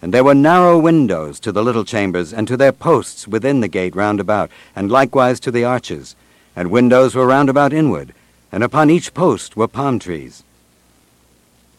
And 0.00 0.14
there 0.14 0.24
were 0.24 0.34
narrow 0.34 0.78
windows 0.78 1.38
to 1.40 1.52
the 1.52 1.62
little 1.62 1.84
chambers, 1.84 2.32
and 2.32 2.48
to 2.48 2.56
their 2.56 2.72
posts 2.72 3.28
within 3.28 3.60
the 3.60 3.68
gate 3.68 3.94
round 3.94 4.18
about, 4.18 4.50
and 4.74 4.90
likewise 4.90 5.38
to 5.40 5.50
the 5.50 5.64
arches. 5.64 6.16
And 6.56 6.70
windows 6.70 7.14
were 7.14 7.26
round 7.26 7.50
about 7.50 7.74
inward, 7.74 8.14
and 8.50 8.64
upon 8.64 8.88
each 8.88 9.12
post 9.12 9.54
were 9.54 9.68
palm 9.68 9.98
trees. 9.98 10.42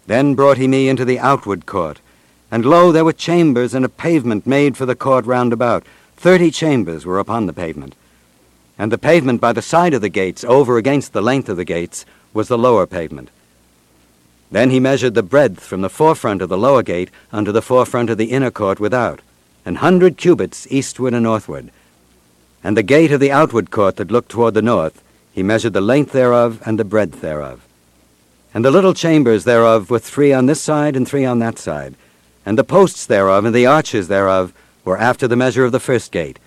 Then 0.06 0.36
brought 0.36 0.58
he 0.58 0.68
me 0.68 0.90
into 0.90 1.06
the 1.06 1.18
outward 1.18 1.66
court, 1.66 2.00
and 2.52 2.66
lo, 2.66 2.92
there 2.92 3.06
were 3.06 3.14
chambers 3.14 3.74
and 3.74 3.84
a 3.84 3.90
pavement 3.90 4.46
made 4.46 4.78
for 4.78 4.86
the 4.86 4.96
court 4.96 5.26
round 5.26 5.52
about. 5.52 5.84
Thirty 6.18 6.52
chambers 6.52 7.04
were 7.04 7.18
upon 7.18 7.48
the 7.48 7.54
pavement. 7.54 7.96
And 8.78 8.92
the 8.92 9.00
pavement 9.00 9.42
by 9.42 9.54
the 9.54 9.64
side 9.64 9.96
of 9.96 10.02
the 10.02 10.10
gates, 10.10 10.44
over 10.44 10.78
against 10.78 11.14
the 11.14 11.22
length 11.22 11.50
of 11.50 11.58
the 11.58 11.66
gates, 11.66 12.06
was 12.32 12.48
the 12.48 12.60
lower 12.60 12.86
pavement. 12.86 13.32
Then 14.52 14.70
he 14.70 14.80
measured 14.82 15.14
the 15.14 15.24
breadth 15.24 15.62
from 15.62 15.82
the 15.82 15.90
forefront 15.90 16.42
of 16.42 16.50
the 16.50 16.58
lower 16.58 16.84
gate 16.84 17.10
unto 17.32 17.52
the 17.52 17.62
forefront 17.62 18.10
of 18.10 18.18
the 18.18 18.32
inner 18.32 18.52
court 18.52 18.80
without, 18.80 19.22
an 19.66 19.76
hundred 19.76 20.18
cubits 20.18 20.68
eastward 20.70 21.14
and 21.14 21.24
northward. 21.24 21.72
And 22.64 22.76
the 22.76 22.84
gate 22.84 23.12
of 23.12 23.22
the 23.22 23.32
outward 23.32 23.72
court 23.72 23.96
that 23.96 24.12
looked 24.12 24.30
toward 24.30 24.54
the 24.54 24.62
north, 24.62 25.02
he 25.32 25.42
measured 25.42 25.74
the 25.74 25.82
length 25.82 26.12
thereof 26.12 26.62
and 26.66 26.78
the 26.78 26.84
breadth 26.84 27.22
thereof. 27.22 27.66
And 28.54 28.66
the 28.66 28.72
little 28.72 28.94
chambers 28.94 29.46
thereof 29.46 29.90
were 29.90 30.00
three 30.00 30.34
on 30.34 30.46
this 30.46 30.62
side 30.62 30.98
and 30.98 31.08
three 31.08 31.24
on 31.24 31.40
that 31.40 31.58
side. 31.58 31.96
And 32.46 32.58
the 32.58 32.66
posts 32.66 33.06
thereof 33.06 33.46
and 33.46 33.56
the 33.56 33.66
arches 33.66 34.10
thereof 34.10 34.54
were 34.84 34.98
after 34.98 35.28
the 35.28 35.38
measure 35.38 35.64
of 35.64 35.72
the 35.72 35.80
first 35.80 36.12
gate. 36.12 36.40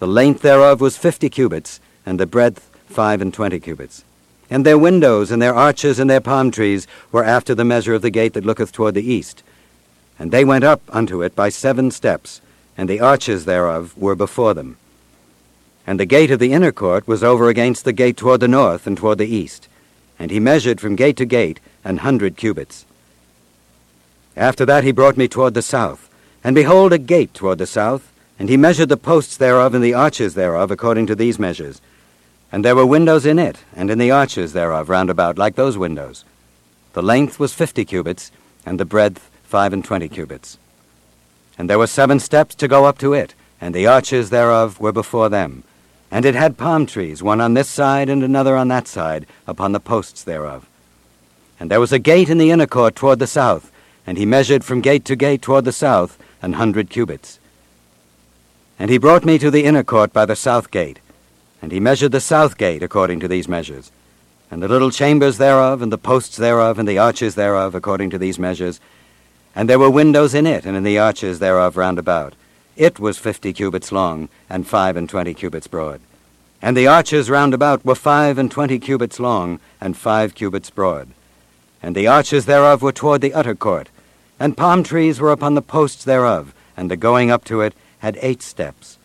The 0.00 0.08
length 0.08 0.42
thereof 0.42 0.80
was 0.80 0.96
fifty 0.96 1.30
cubits, 1.30 1.78
and 2.04 2.18
the 2.18 2.26
breadth 2.26 2.68
five 2.86 3.22
and 3.22 3.32
twenty 3.32 3.60
cubits. 3.60 4.02
And 4.52 4.66
their 4.66 4.76
windows 4.76 5.30
and 5.30 5.40
their 5.40 5.54
arches 5.54 5.98
and 5.98 6.10
their 6.10 6.20
palm 6.20 6.50
trees 6.50 6.86
were 7.10 7.24
after 7.24 7.54
the 7.54 7.64
measure 7.64 7.94
of 7.94 8.02
the 8.02 8.10
gate 8.10 8.34
that 8.34 8.44
looketh 8.44 8.70
toward 8.70 8.92
the 8.92 9.10
east. 9.10 9.42
And 10.18 10.30
they 10.30 10.44
went 10.44 10.62
up 10.62 10.82
unto 10.90 11.22
it 11.22 11.34
by 11.34 11.48
seven 11.48 11.90
steps, 11.90 12.42
and 12.76 12.86
the 12.86 13.00
arches 13.00 13.46
thereof 13.46 13.96
were 13.96 14.14
before 14.14 14.52
them. 14.52 14.76
And 15.86 15.98
the 15.98 16.04
gate 16.04 16.30
of 16.30 16.38
the 16.38 16.52
inner 16.52 16.70
court 16.70 17.08
was 17.08 17.24
over 17.24 17.48
against 17.48 17.86
the 17.86 17.94
gate 17.94 18.18
toward 18.18 18.40
the 18.40 18.46
north 18.46 18.86
and 18.86 18.94
toward 18.94 19.16
the 19.16 19.34
east. 19.34 19.68
And 20.18 20.30
he 20.30 20.38
measured 20.38 20.82
from 20.82 20.96
gate 20.96 21.16
to 21.16 21.24
gate 21.24 21.58
an 21.82 21.96
hundred 21.96 22.36
cubits. 22.36 22.84
After 24.36 24.66
that 24.66 24.84
he 24.84 24.92
brought 24.92 25.16
me 25.16 25.28
toward 25.28 25.54
the 25.54 25.62
south, 25.62 26.10
and 26.44 26.54
behold 26.54 26.92
a 26.92 26.98
gate 26.98 27.32
toward 27.32 27.56
the 27.56 27.66
south, 27.66 28.12
and 28.38 28.50
he 28.50 28.58
measured 28.58 28.90
the 28.90 28.98
posts 28.98 29.38
thereof 29.38 29.72
and 29.74 29.82
the 29.82 29.94
arches 29.94 30.34
thereof 30.34 30.70
according 30.70 31.06
to 31.06 31.14
these 31.14 31.38
measures. 31.38 31.80
And 32.52 32.62
there 32.62 32.76
were 32.76 32.84
windows 32.84 33.24
in 33.24 33.38
it, 33.38 33.64
and 33.74 33.90
in 33.90 33.98
the 33.98 34.10
arches 34.10 34.52
thereof 34.52 34.90
round 34.90 35.08
about, 35.08 35.38
like 35.38 35.56
those 35.56 35.78
windows. 35.78 36.24
The 36.92 37.02
length 37.02 37.40
was 37.40 37.54
fifty 37.54 37.86
cubits, 37.86 38.30
and 38.66 38.78
the 38.78 38.84
breadth 38.84 39.30
five 39.42 39.72
and 39.72 39.82
twenty 39.82 40.08
cubits. 40.08 40.58
And 41.56 41.68
there 41.68 41.78
were 41.78 41.86
seven 41.86 42.20
steps 42.20 42.54
to 42.56 42.68
go 42.68 42.84
up 42.84 42.98
to 42.98 43.14
it, 43.14 43.34
and 43.58 43.74
the 43.74 43.86
arches 43.86 44.28
thereof 44.28 44.78
were 44.78 44.92
before 44.92 45.30
them. 45.30 45.64
And 46.10 46.26
it 46.26 46.34
had 46.34 46.58
palm 46.58 46.84
trees, 46.84 47.22
one 47.22 47.40
on 47.40 47.54
this 47.54 47.70
side 47.70 48.10
and 48.10 48.22
another 48.22 48.54
on 48.54 48.68
that 48.68 48.86
side, 48.86 49.26
upon 49.46 49.72
the 49.72 49.80
posts 49.80 50.22
thereof. 50.22 50.68
And 51.58 51.70
there 51.70 51.80
was 51.80 51.92
a 51.92 51.98
gate 51.98 52.28
in 52.28 52.36
the 52.36 52.50
inner 52.50 52.66
court 52.66 52.94
toward 52.94 53.18
the 53.18 53.26
south, 53.26 53.72
and 54.06 54.18
he 54.18 54.26
measured 54.26 54.62
from 54.62 54.82
gate 54.82 55.06
to 55.06 55.16
gate 55.16 55.40
toward 55.40 55.64
the 55.64 55.72
south 55.72 56.18
an 56.42 56.54
hundred 56.54 56.90
cubits. 56.90 57.38
And 58.78 58.90
he 58.90 58.98
brought 58.98 59.24
me 59.24 59.38
to 59.38 59.50
the 59.50 59.64
inner 59.64 59.84
court 59.84 60.12
by 60.12 60.26
the 60.26 60.36
south 60.36 60.70
gate, 60.70 60.98
and 61.62 61.72
he 61.72 61.80
measured 61.80 62.12
the 62.12 62.20
south 62.20 62.58
gate 62.58 62.82
according 62.82 63.20
to 63.20 63.28
these 63.28 63.48
measures, 63.48 63.90
and 64.50 64.62
the 64.62 64.68
little 64.68 64.90
chambers 64.90 65.38
thereof, 65.38 65.80
and 65.80 65.90
the 65.90 65.96
posts 65.96 66.36
thereof, 66.36 66.78
and 66.78 66.86
the 66.86 66.98
arches 66.98 67.36
thereof 67.36 67.74
according 67.74 68.10
to 68.10 68.18
these 68.18 68.38
measures. 68.38 68.80
And 69.54 69.68
there 69.68 69.78
were 69.78 69.88
windows 69.88 70.34
in 70.34 70.46
it, 70.46 70.66
and 70.66 70.76
in 70.76 70.82
the 70.82 70.98
arches 70.98 71.38
thereof 71.38 71.76
round 71.76 71.98
about. 71.98 72.34
It 72.76 72.98
was 72.98 73.18
fifty 73.18 73.52
cubits 73.52 73.92
long, 73.92 74.28
and 74.50 74.66
five 74.66 74.96
and 74.96 75.08
twenty 75.08 75.32
cubits 75.32 75.68
broad. 75.68 76.00
And 76.60 76.76
the 76.76 76.86
arches 76.86 77.30
round 77.30 77.54
about 77.54 77.84
were 77.84 77.94
five 77.94 78.38
and 78.38 78.50
twenty 78.50 78.78
cubits 78.78 79.20
long, 79.20 79.60
and 79.80 79.96
five 79.96 80.34
cubits 80.34 80.70
broad. 80.70 81.08
And 81.82 81.94
the 81.94 82.06
arches 82.06 82.46
thereof 82.46 82.82
were 82.82 82.92
toward 82.92 83.20
the 83.20 83.34
utter 83.34 83.54
court, 83.54 83.88
and 84.38 84.56
palm 84.56 84.82
trees 84.82 85.20
were 85.20 85.32
upon 85.32 85.54
the 85.54 85.62
posts 85.62 86.04
thereof, 86.04 86.54
and 86.76 86.90
the 86.90 86.96
going 86.96 87.30
up 87.30 87.44
to 87.44 87.60
it 87.60 87.74
had 87.98 88.18
eight 88.20 88.42
steps. 88.42 88.98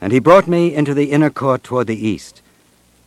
And 0.00 0.12
he 0.12 0.18
brought 0.18 0.48
me 0.48 0.74
into 0.74 0.94
the 0.94 1.10
inner 1.12 1.30
court 1.30 1.62
toward 1.62 1.86
the 1.86 2.06
east, 2.06 2.40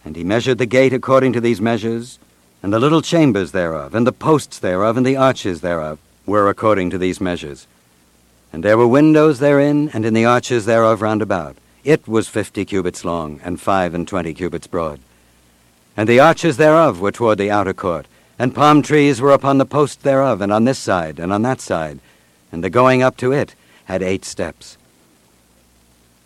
and 0.06 0.16
he 0.16 0.24
measured 0.24 0.58
the 0.58 0.66
gate 0.66 0.94
according 0.94 1.34
to 1.34 1.42
these 1.42 1.60
measures, 1.60 2.20
and 2.62 2.72
the 2.72 2.80
little 2.80 3.02
chambers 3.02 3.52
thereof, 3.52 3.96
and 3.96 4.06
the 4.06 4.12
posts 4.12 4.60
thereof, 4.60 4.96
and 4.96 5.06
the 5.06 5.18
arches 5.18 5.62
thereof 5.62 6.00
were 6.26 6.50
according 6.50 6.90
to 6.92 6.98
these 6.98 7.20
measures. 7.20 7.68
And 8.52 8.64
there 8.64 8.78
were 8.78 8.88
windows 8.88 9.40
therein, 9.40 9.90
and 9.94 10.06
in 10.06 10.14
the 10.14 10.26
arches 10.26 10.66
thereof 10.66 11.02
round 11.02 11.22
about. 11.22 11.58
It 11.84 12.08
was 12.08 12.30
fifty 12.30 12.64
cubits 12.64 13.04
long, 13.04 13.42
and 13.44 13.60
five 13.60 13.94
and 13.94 14.08
twenty 14.08 14.34
cubits 14.34 14.68
broad. 14.68 15.00
And 15.98 16.08
the 16.08 16.20
arches 16.20 16.58
thereof 16.58 17.02
were 17.02 17.12
toward 17.12 17.40
the 17.40 17.52
outer 17.52 17.74
court, 17.74 18.06
and 18.40 18.56
palm 18.56 18.82
trees 18.82 19.20
were 19.20 19.32
upon 19.32 19.58
the 19.58 19.66
post 19.66 20.04
thereof, 20.04 20.42
and 20.42 20.54
on 20.54 20.66
this 20.66 20.80
side, 20.80 21.20
and 21.20 21.34
on 21.34 21.42
that 21.42 21.60
side, 21.60 22.00
and 22.52 22.64
the 22.64 22.70
going 22.70 23.02
up 23.02 23.18
to 23.18 23.32
it 23.32 23.56
had 23.86 24.02
eight 24.02 24.24
steps. 24.24 24.78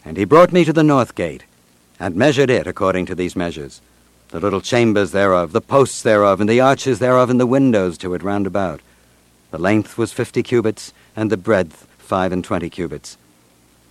And 0.07 0.15
he 0.15 0.23
brought 0.23 0.53
me 0.53 0.63
to 0.63 0.71
the 0.71 0.83
north 0.83 1.15
gate, 1.15 1.43
and 1.99 2.15
measured 2.15 2.49
it 2.49 2.65
according 2.65 3.07
to 3.07 3.15
these 3.15 3.35
measures, 3.35 3.81
the 4.29 4.39
little 4.39 4.61
chambers 4.61 5.11
thereof, 5.11 5.51
the 5.51 5.59
posts 5.59 6.01
thereof, 6.01 6.39
and 6.39 6.49
the 6.49 6.61
arches 6.61 6.99
thereof, 6.99 7.29
and 7.29 7.41
the 7.41 7.45
windows 7.45 7.97
to 7.97 8.13
it 8.13 8.23
round 8.23 8.47
about. 8.47 8.79
The 9.51 9.57
length 9.57 9.97
was 9.97 10.13
fifty 10.13 10.43
cubits, 10.43 10.93
and 11.13 11.29
the 11.29 11.35
breadth 11.35 11.87
five 11.97 12.31
and 12.31 12.41
twenty 12.41 12.69
cubits. 12.69 13.17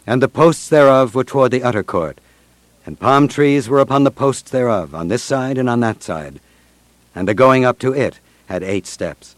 And 0.06 0.22
the 0.22 0.28
posts 0.28 0.70
thereof 0.70 1.14
were 1.14 1.22
toward 1.22 1.50
the 1.50 1.62
utter 1.62 1.82
court, 1.82 2.18
and 2.86 2.98
palm 2.98 3.28
trees 3.28 3.68
were 3.68 3.80
upon 3.80 4.04
the 4.04 4.10
posts 4.10 4.50
thereof, 4.50 4.94
on 4.94 5.08
this 5.08 5.22
side 5.22 5.58
and 5.58 5.68
on 5.68 5.80
that 5.80 6.02
side. 6.02 6.40
And 7.14 7.28
the 7.28 7.34
going 7.34 7.66
up 7.66 7.78
to 7.80 7.92
it 7.92 8.20
had 8.46 8.62
eight 8.62 8.86
steps. 8.86 9.36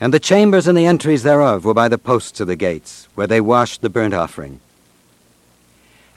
And 0.00 0.14
the 0.14 0.20
chambers 0.20 0.68
and 0.68 0.78
the 0.78 0.86
entries 0.86 1.24
thereof 1.24 1.64
were 1.64 1.74
by 1.74 1.88
the 1.88 1.98
posts 1.98 2.38
of 2.38 2.46
the 2.46 2.54
gates, 2.54 3.08
where 3.16 3.26
they 3.26 3.40
washed 3.40 3.80
the 3.80 3.90
burnt 3.90 4.14
offering. 4.14 4.60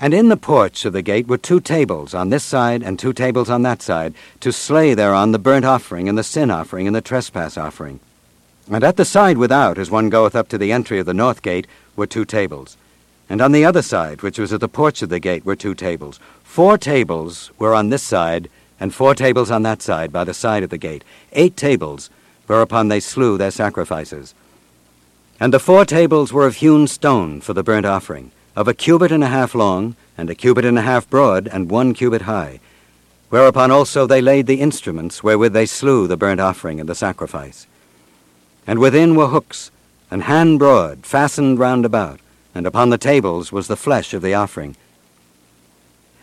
And 0.03 0.13
in 0.13 0.27
the 0.27 0.35
porch 0.35 0.83
of 0.83 0.91
the 0.91 1.01
gate 1.01 1.29
were 1.29 1.37
two 1.37 1.61
tables 1.61 2.13
on 2.13 2.27
this 2.27 2.43
side 2.43 2.83
and 2.83 2.99
two 2.99 3.13
tables 3.13 3.49
on 3.49 3.61
that 3.61 3.81
side, 3.81 4.13
to 4.41 4.51
slay 4.51 4.93
thereon 4.93 5.31
the 5.31 5.39
burnt 5.39 5.63
offering 5.63 6.09
and 6.09 6.17
the 6.17 6.25
sin 6.25 6.51
offering 6.51 6.87
and 6.87 6.93
the 6.93 6.99
trespass 6.99 7.57
offering. 7.57 8.01
And 8.69 8.83
at 8.83 8.97
the 8.97 9.05
side 9.05 9.37
without, 9.37 9.77
as 9.77 9.89
one 9.89 10.09
goeth 10.09 10.35
up 10.35 10.49
to 10.49 10.57
the 10.57 10.73
entry 10.73 10.99
of 10.99 11.05
the 11.05 11.13
north 11.13 11.41
gate, 11.41 11.67
were 11.95 12.05
two 12.05 12.25
tables. 12.25 12.75
And 13.29 13.39
on 13.39 13.53
the 13.53 13.63
other 13.63 13.81
side, 13.81 14.23
which 14.23 14.37
was 14.37 14.51
at 14.51 14.59
the 14.59 14.67
porch 14.67 15.01
of 15.01 15.07
the 15.07 15.21
gate, 15.21 15.45
were 15.45 15.55
two 15.55 15.73
tables. 15.73 16.19
Four 16.43 16.77
tables 16.77 17.51
were 17.57 17.73
on 17.73 17.87
this 17.87 18.03
side, 18.03 18.49
and 18.81 18.93
four 18.93 19.15
tables 19.15 19.49
on 19.49 19.63
that 19.63 19.81
side, 19.81 20.11
by 20.11 20.25
the 20.25 20.33
side 20.33 20.63
of 20.63 20.69
the 20.69 20.77
gate. 20.77 21.05
Eight 21.31 21.55
tables, 21.55 22.09
whereupon 22.47 22.89
they 22.89 22.99
slew 22.99 23.37
their 23.37 23.51
sacrifices. 23.51 24.35
And 25.39 25.53
the 25.53 25.59
four 25.59 25.85
tables 25.85 26.33
were 26.33 26.45
of 26.45 26.57
hewn 26.57 26.87
stone 26.87 27.39
for 27.39 27.53
the 27.53 27.63
burnt 27.63 27.85
offering 27.85 28.33
of 28.55 28.67
a 28.67 28.73
cubit 28.73 29.11
and 29.11 29.23
a 29.23 29.27
half 29.27 29.55
long, 29.55 29.95
and 30.17 30.29
a 30.29 30.35
cubit 30.35 30.65
and 30.65 30.77
a 30.77 30.83
half 30.83 31.09
broad, 31.09 31.47
and 31.47 31.71
one 31.71 31.93
cubit 31.93 32.23
high. 32.23 32.59
Whereupon 33.29 33.71
also 33.71 34.05
they 34.05 34.21
laid 34.21 34.45
the 34.45 34.61
instruments 34.61 35.23
wherewith 35.23 35.53
they 35.53 35.65
slew 35.65 36.07
the 36.07 36.17
burnt 36.17 36.39
offering 36.39 36.79
and 36.79 36.87
the 36.87 36.93
sacrifice. 36.93 37.65
And 38.67 38.79
within 38.79 39.15
were 39.15 39.27
hooks, 39.27 39.71
and 40.11 40.23
hand 40.23 40.59
broad, 40.59 41.05
fastened 41.05 41.57
round 41.57 41.85
about, 41.85 42.19
and 42.53 42.67
upon 42.67 42.91
the 42.91 42.97
tables 42.99 43.51
was 43.51 43.67
the 43.67 43.75
flesh 43.75 44.13
of 44.13 44.21
the 44.21 44.35
offering. 44.35 44.75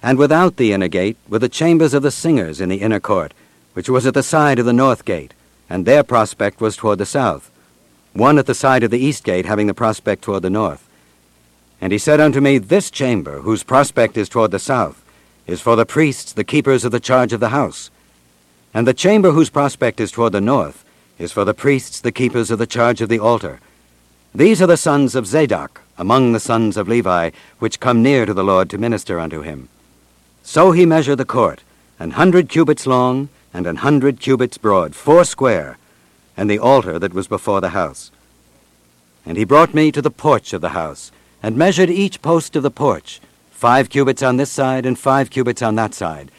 And 0.03 0.17
without 0.17 0.57
the 0.57 0.73
inner 0.73 0.89
gate 0.89 1.17
were 1.29 1.41
the 1.41 1.49
chambers 1.49 1.95
of 1.95 2.03
the 2.03 2.13
singers 2.13 2.61
in 2.61 2.69
the 2.69 2.81
inner 2.81 3.01
court, 3.01 3.35
which 3.73 3.89
was 3.89 4.07
at 4.07 4.15
the 4.15 4.23
side 4.23 4.59
of 4.59 4.67
the 4.67 4.73
north 4.73 5.05
gate, 5.05 5.35
and 5.69 5.85
their 5.85 6.03
prospect 6.03 6.61
was 6.61 6.77
toward 6.77 6.99
the 6.99 7.07
south, 7.07 7.51
one 8.13 8.39
at 8.39 8.47
the 8.47 8.55
side 8.55 8.83
of 8.83 8.91
the 8.91 8.99
east 8.99 9.25
gate 9.25 9.47
having 9.47 9.67
the 9.67 9.75
prospect 9.75 10.23
toward 10.23 10.43
the 10.43 10.51
north. 10.51 10.89
And 11.81 11.93
he 11.93 11.99
said 11.99 12.21
unto 12.21 12.41
me, 12.41 12.59
This 12.59 12.91
chamber, 12.91 13.41
whose 13.41 13.63
prospect 13.63 14.17
is 14.17 14.29
toward 14.29 14.51
the 14.51 14.59
south, 14.59 15.03
is 15.47 15.61
for 15.61 15.77
the 15.77 15.87
priests, 15.87 16.33
the 16.33 16.45
keepers 16.45 16.85
of 16.85 16.93
the 16.93 17.01
charge 17.01 17.33
of 17.33 17.41
the 17.41 17.49
house. 17.49 17.91
And 18.75 18.87
the 18.87 18.95
chamber 18.95 19.33
whose 19.33 19.51
prospect 19.51 19.99
is 19.99 20.13
toward 20.13 20.33
the 20.33 20.41
north 20.41 20.85
is 21.19 21.33
for 21.33 21.45
the 21.45 21.55
priests, 21.55 22.01
the 22.01 22.13
keepers 22.13 22.51
of 22.51 22.59
the 22.59 22.67
charge 22.67 23.01
of 23.01 23.09
the 23.09 23.19
altar. 23.19 23.61
These 24.35 24.63
are 24.63 24.67
the 24.67 24.77
sons 24.77 25.15
of 25.15 25.27
Zadok, 25.27 25.83
among 25.99 26.33
the 26.33 26.41
sons 26.41 26.77
of 26.77 26.89
Levi, 26.89 27.31
which 27.59 27.81
come 27.81 28.03
near 28.03 28.25
to 28.25 28.33
the 28.33 28.45
Lord 28.45 28.71
to 28.71 28.79
minister 28.79 29.19
unto 29.19 29.43
him. 29.43 29.69
So 30.43 30.73
he 30.73 30.87
measured 30.87 31.19
the 31.19 31.25
court, 31.25 31.63
an 31.99 32.13
hundred 32.13 32.49
cubits 32.49 32.87
long, 32.87 33.29
and 33.53 33.67
an 33.67 33.77
hundred 33.77 34.21
cubits 34.21 34.57
broad, 34.57 34.95
four 34.95 35.25
square, 35.25 35.79
and 36.37 36.49
the 36.49 36.59
altar 36.59 36.99
that 36.99 37.13
was 37.13 37.29
before 37.29 37.61
the 37.61 37.71
house. 37.71 38.11
And 39.27 39.37
he 39.37 39.45
brought 39.45 39.75
me 39.75 39.93
to 39.93 40.01
the 40.01 40.11
porch 40.11 40.53
of 40.53 40.61
the 40.61 40.71
house, 40.71 41.13
and 41.43 41.57
measured 41.57 41.91
each 41.91 42.23
post 42.23 42.57
of 42.57 42.63
the 42.63 42.71
porch, 42.71 43.21
five 43.51 43.89
cubits 43.89 44.23
on 44.23 44.37
this 44.37 44.51
side 44.51 44.87
and 44.87 44.99
five 44.99 45.31
cubits 45.31 45.63
on 45.63 45.75
that 45.77 45.95
side. 45.95 46.31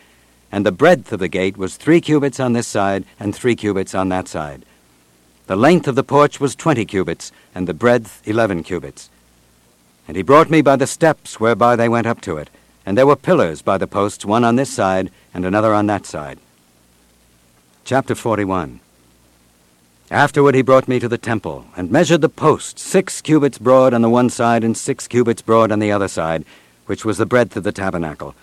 And 0.52 0.66
the 0.66 0.72
breadth 0.72 1.12
of 1.12 1.20
the 1.20 1.28
gate 1.28 1.58
was 1.58 1.78
three 1.78 2.02
cubits 2.02 2.40
on 2.40 2.54
this 2.54 2.68
side 2.68 3.06
and 3.20 3.36
three 3.36 3.56
cubits 3.56 3.96
on 3.96 4.10
that 4.10 4.28
side. 4.28 4.66
The 5.48 5.56
length 5.56 5.88
of 5.88 5.96
the 5.96 6.04
porch 6.04 6.40
was 6.40 6.56
twenty 6.56 6.86
cubits, 6.86 7.32
and 7.54 7.68
the 7.68 7.74
breadth 7.74 8.22
eleven 8.26 8.64
cubits. 8.64 9.10
And 10.08 10.18
he 10.18 10.24
brought 10.24 10.50
me 10.50 10.62
by 10.62 10.76
the 10.76 10.88
steps 10.88 11.40
whereby 11.40 11.76
they 11.76 11.90
went 11.90 12.08
up 12.08 12.22
to 12.22 12.38
it, 12.38 12.50
and 12.86 12.98
there 12.98 13.08
were 13.08 13.16
pillars 13.16 13.62
by 13.62 13.78
the 13.78 13.88
posts, 13.88 14.26
one 14.26 14.44
on 14.44 14.56
this 14.56 14.72
side 14.72 15.12
and 15.34 15.46
another 15.46 15.74
on 15.74 15.88
that 15.88 16.06
side. 16.06 16.40
Chapter 17.84 18.16
41 18.16 18.80
Afterward 20.12 20.56
he 20.56 20.62
brought 20.62 20.90
me 20.90 21.00
to 21.00 21.08
the 21.08 21.18
temple, 21.18 21.66
and 21.78 21.90
measured 21.90 22.20
the 22.20 22.28
posts, 22.28 22.82
six 22.82 23.22
cubits 23.22 23.58
broad 23.58 23.94
on 23.94 24.02
the 24.02 24.10
one 24.10 24.30
side 24.30 24.62
and 24.62 24.76
six 24.76 25.08
cubits 25.08 25.42
broad 25.42 25.72
on 25.72 25.80
the 25.80 25.94
other 25.94 26.10
side, 26.10 26.44
which 26.86 27.06
was 27.06 27.18
the 27.18 27.26
breadth 27.26 27.56
of 27.56 27.64
the 27.64 27.72
tabernacle. 27.72 28.36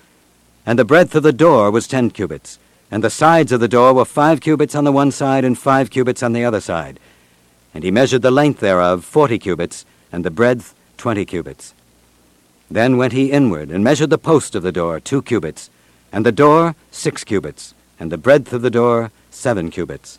And 0.64 0.78
the 0.78 0.86
breadth 0.86 1.14
of 1.14 1.22
the 1.22 1.32
door 1.32 1.70
was 1.70 1.86
ten 1.86 2.08
cubits, 2.08 2.58
and 2.90 3.04
the 3.04 3.10
sides 3.10 3.52
of 3.52 3.60
the 3.60 3.68
door 3.68 3.92
were 3.92 4.06
five 4.06 4.40
cubits 4.40 4.74
on 4.74 4.84
the 4.84 4.92
one 4.92 5.10
side 5.10 5.44
and 5.44 5.58
five 5.58 5.90
cubits 5.90 6.22
on 6.22 6.32
the 6.32 6.42
other 6.42 6.62
side. 6.62 6.98
And 7.74 7.84
he 7.84 7.90
measured 7.90 8.22
the 8.22 8.30
length 8.30 8.60
thereof 8.60 9.04
forty 9.04 9.38
cubits, 9.38 9.84
and 10.10 10.24
the 10.24 10.30
breadth 10.30 10.74
twenty 10.96 11.26
cubits. 11.26 11.74
Then 12.70 12.96
went 12.96 13.12
he 13.12 13.30
inward, 13.30 13.70
and 13.70 13.84
measured 13.84 14.08
the 14.08 14.16
post 14.16 14.54
of 14.54 14.62
the 14.62 14.72
door 14.72 15.00
two 15.00 15.20
cubits, 15.20 15.68
and 16.12 16.24
the 16.24 16.32
door 16.32 16.76
six 16.90 17.24
cubits, 17.24 17.74
and 18.00 18.10
the 18.10 18.16
breadth 18.16 18.54
of 18.54 18.62
the 18.62 18.70
door 18.70 19.10
seven 19.30 19.70
cubits. 19.70 20.18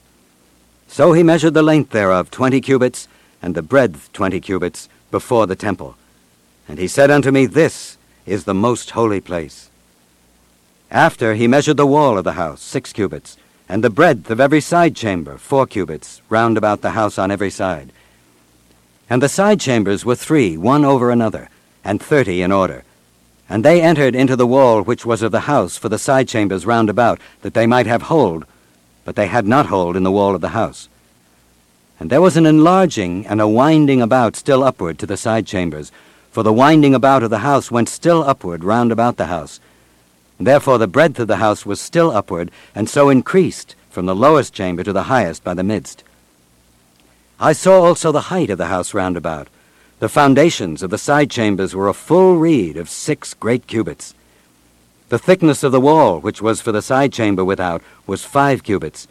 So 0.92 1.14
he 1.14 1.22
measured 1.22 1.54
the 1.54 1.64
length 1.64 1.92
thereof 1.92 2.32
twenty 2.32 2.60
cubits, 2.60 3.08
and 3.44 3.54
the 3.54 3.62
breadth 3.62 4.12
twenty 4.12 4.42
cubits, 4.42 4.90
before 5.12 5.46
the 5.46 5.56
temple. 5.56 5.96
And 6.68 6.80
he 6.80 6.88
said 6.88 7.12
unto 7.12 7.32
me, 7.32 7.46
This 7.46 7.98
is 8.26 8.44
the 8.44 8.56
most 8.56 8.90
holy 8.92 9.22
place. 9.22 9.70
After 10.92 11.36
he 11.36 11.48
measured 11.48 11.78
the 11.78 11.86
wall 11.86 12.18
of 12.18 12.24
the 12.24 12.34
house, 12.34 12.62
six 12.62 12.92
cubits, 12.92 13.38
and 13.70 13.84
the 13.84 13.92
breadth 13.92 14.32
of 14.32 14.40
every 14.40 14.60
side 14.60 14.96
chamber, 14.96 15.38
four 15.38 15.68
cubits, 15.68 16.24
round 16.28 16.58
about 16.58 16.82
the 16.82 16.92
house 16.92 17.20
on 17.20 17.30
every 17.30 17.52
side. 17.52 17.92
And 19.12 19.22
the 19.22 19.30
side 19.30 19.60
chambers 19.60 20.04
were 20.04 20.16
three, 20.16 20.58
one 20.58 20.84
over 20.84 21.12
another, 21.12 21.50
and 21.84 22.02
thirty 22.02 22.42
in 22.42 22.52
order. 22.52 22.84
And 23.48 23.64
they 23.64 23.82
entered 23.82 24.16
into 24.16 24.36
the 24.36 24.48
wall 24.48 24.82
which 24.82 25.06
was 25.06 25.22
of 25.22 25.32
the 25.32 25.42
house 25.42 25.78
for 25.78 25.88
the 25.88 26.00
side 26.00 26.28
chambers 26.28 26.66
round 26.66 26.90
about, 26.90 27.20
that 27.42 27.54
they 27.54 27.68
might 27.68 27.86
have 27.86 28.04
hold, 28.04 28.46
but 29.10 29.16
they 29.16 29.26
had 29.26 29.48
not 29.48 29.66
hold 29.66 29.98
in 29.98 30.04
the 30.04 30.12
wall 30.12 30.36
of 30.36 30.42
the 30.42 30.50
house. 30.50 30.88
And 32.00 32.12
there 32.12 32.22
was 32.22 32.38
an 32.38 32.46
enlarging 32.46 33.26
and 33.26 33.42
a 33.42 33.48
winding 33.48 34.04
about 34.04 34.36
still 34.36 34.64
upward 34.64 35.00
to 35.00 35.08
the 35.08 35.18
side 35.18 35.48
chambers, 35.48 35.92
for 36.30 36.44
the 36.44 36.54
winding 36.54 36.94
about 36.94 37.24
of 37.24 37.32
the 37.32 37.40
house 37.40 37.72
went 37.72 37.90
still 37.90 38.22
upward 38.22 38.64
round 38.64 38.92
about 38.92 39.18
the 39.18 39.26
house. 39.26 39.60
Therefore 40.40 40.78
the 40.78 40.86
breadth 40.86 41.20
of 41.20 41.28
the 41.28 41.38
house 41.38 41.66
was 41.66 41.82
still 41.82 42.12
upward, 42.12 42.52
and 42.76 42.88
so 42.88 43.10
increased 43.10 43.76
from 43.90 44.06
the 44.06 44.14
lowest 44.14 44.54
chamber 44.54 44.84
to 44.84 44.94
the 44.94 45.10
highest 45.10 45.44
by 45.44 45.56
the 45.56 45.64
midst. 45.64 46.04
I 47.40 47.54
saw 47.54 47.82
also 47.82 48.12
the 48.12 48.30
height 48.30 48.52
of 48.52 48.60
the 48.60 48.68
house 48.68 48.94
round 48.94 49.18
about. 49.18 49.48
The 49.98 50.08
foundations 50.08 50.84
of 50.84 50.92
the 50.92 51.00
side 51.00 51.32
chambers 51.32 51.74
were 51.74 51.88
a 51.88 51.96
full 51.96 52.38
reed 52.38 52.78
of 52.78 52.92
six 52.92 53.34
great 53.34 53.66
cubits. 53.66 54.14
The 55.10 55.18
thickness 55.18 55.64
of 55.64 55.72
the 55.72 55.82
wall, 55.82 56.20
which 56.20 56.40
was 56.40 56.62
for 56.62 56.72
the 56.72 56.84
side 56.84 57.12
chamber 57.12 57.44
without, 57.44 57.82
was 58.06 58.24
five 58.24 58.62
cubits, 58.62 59.08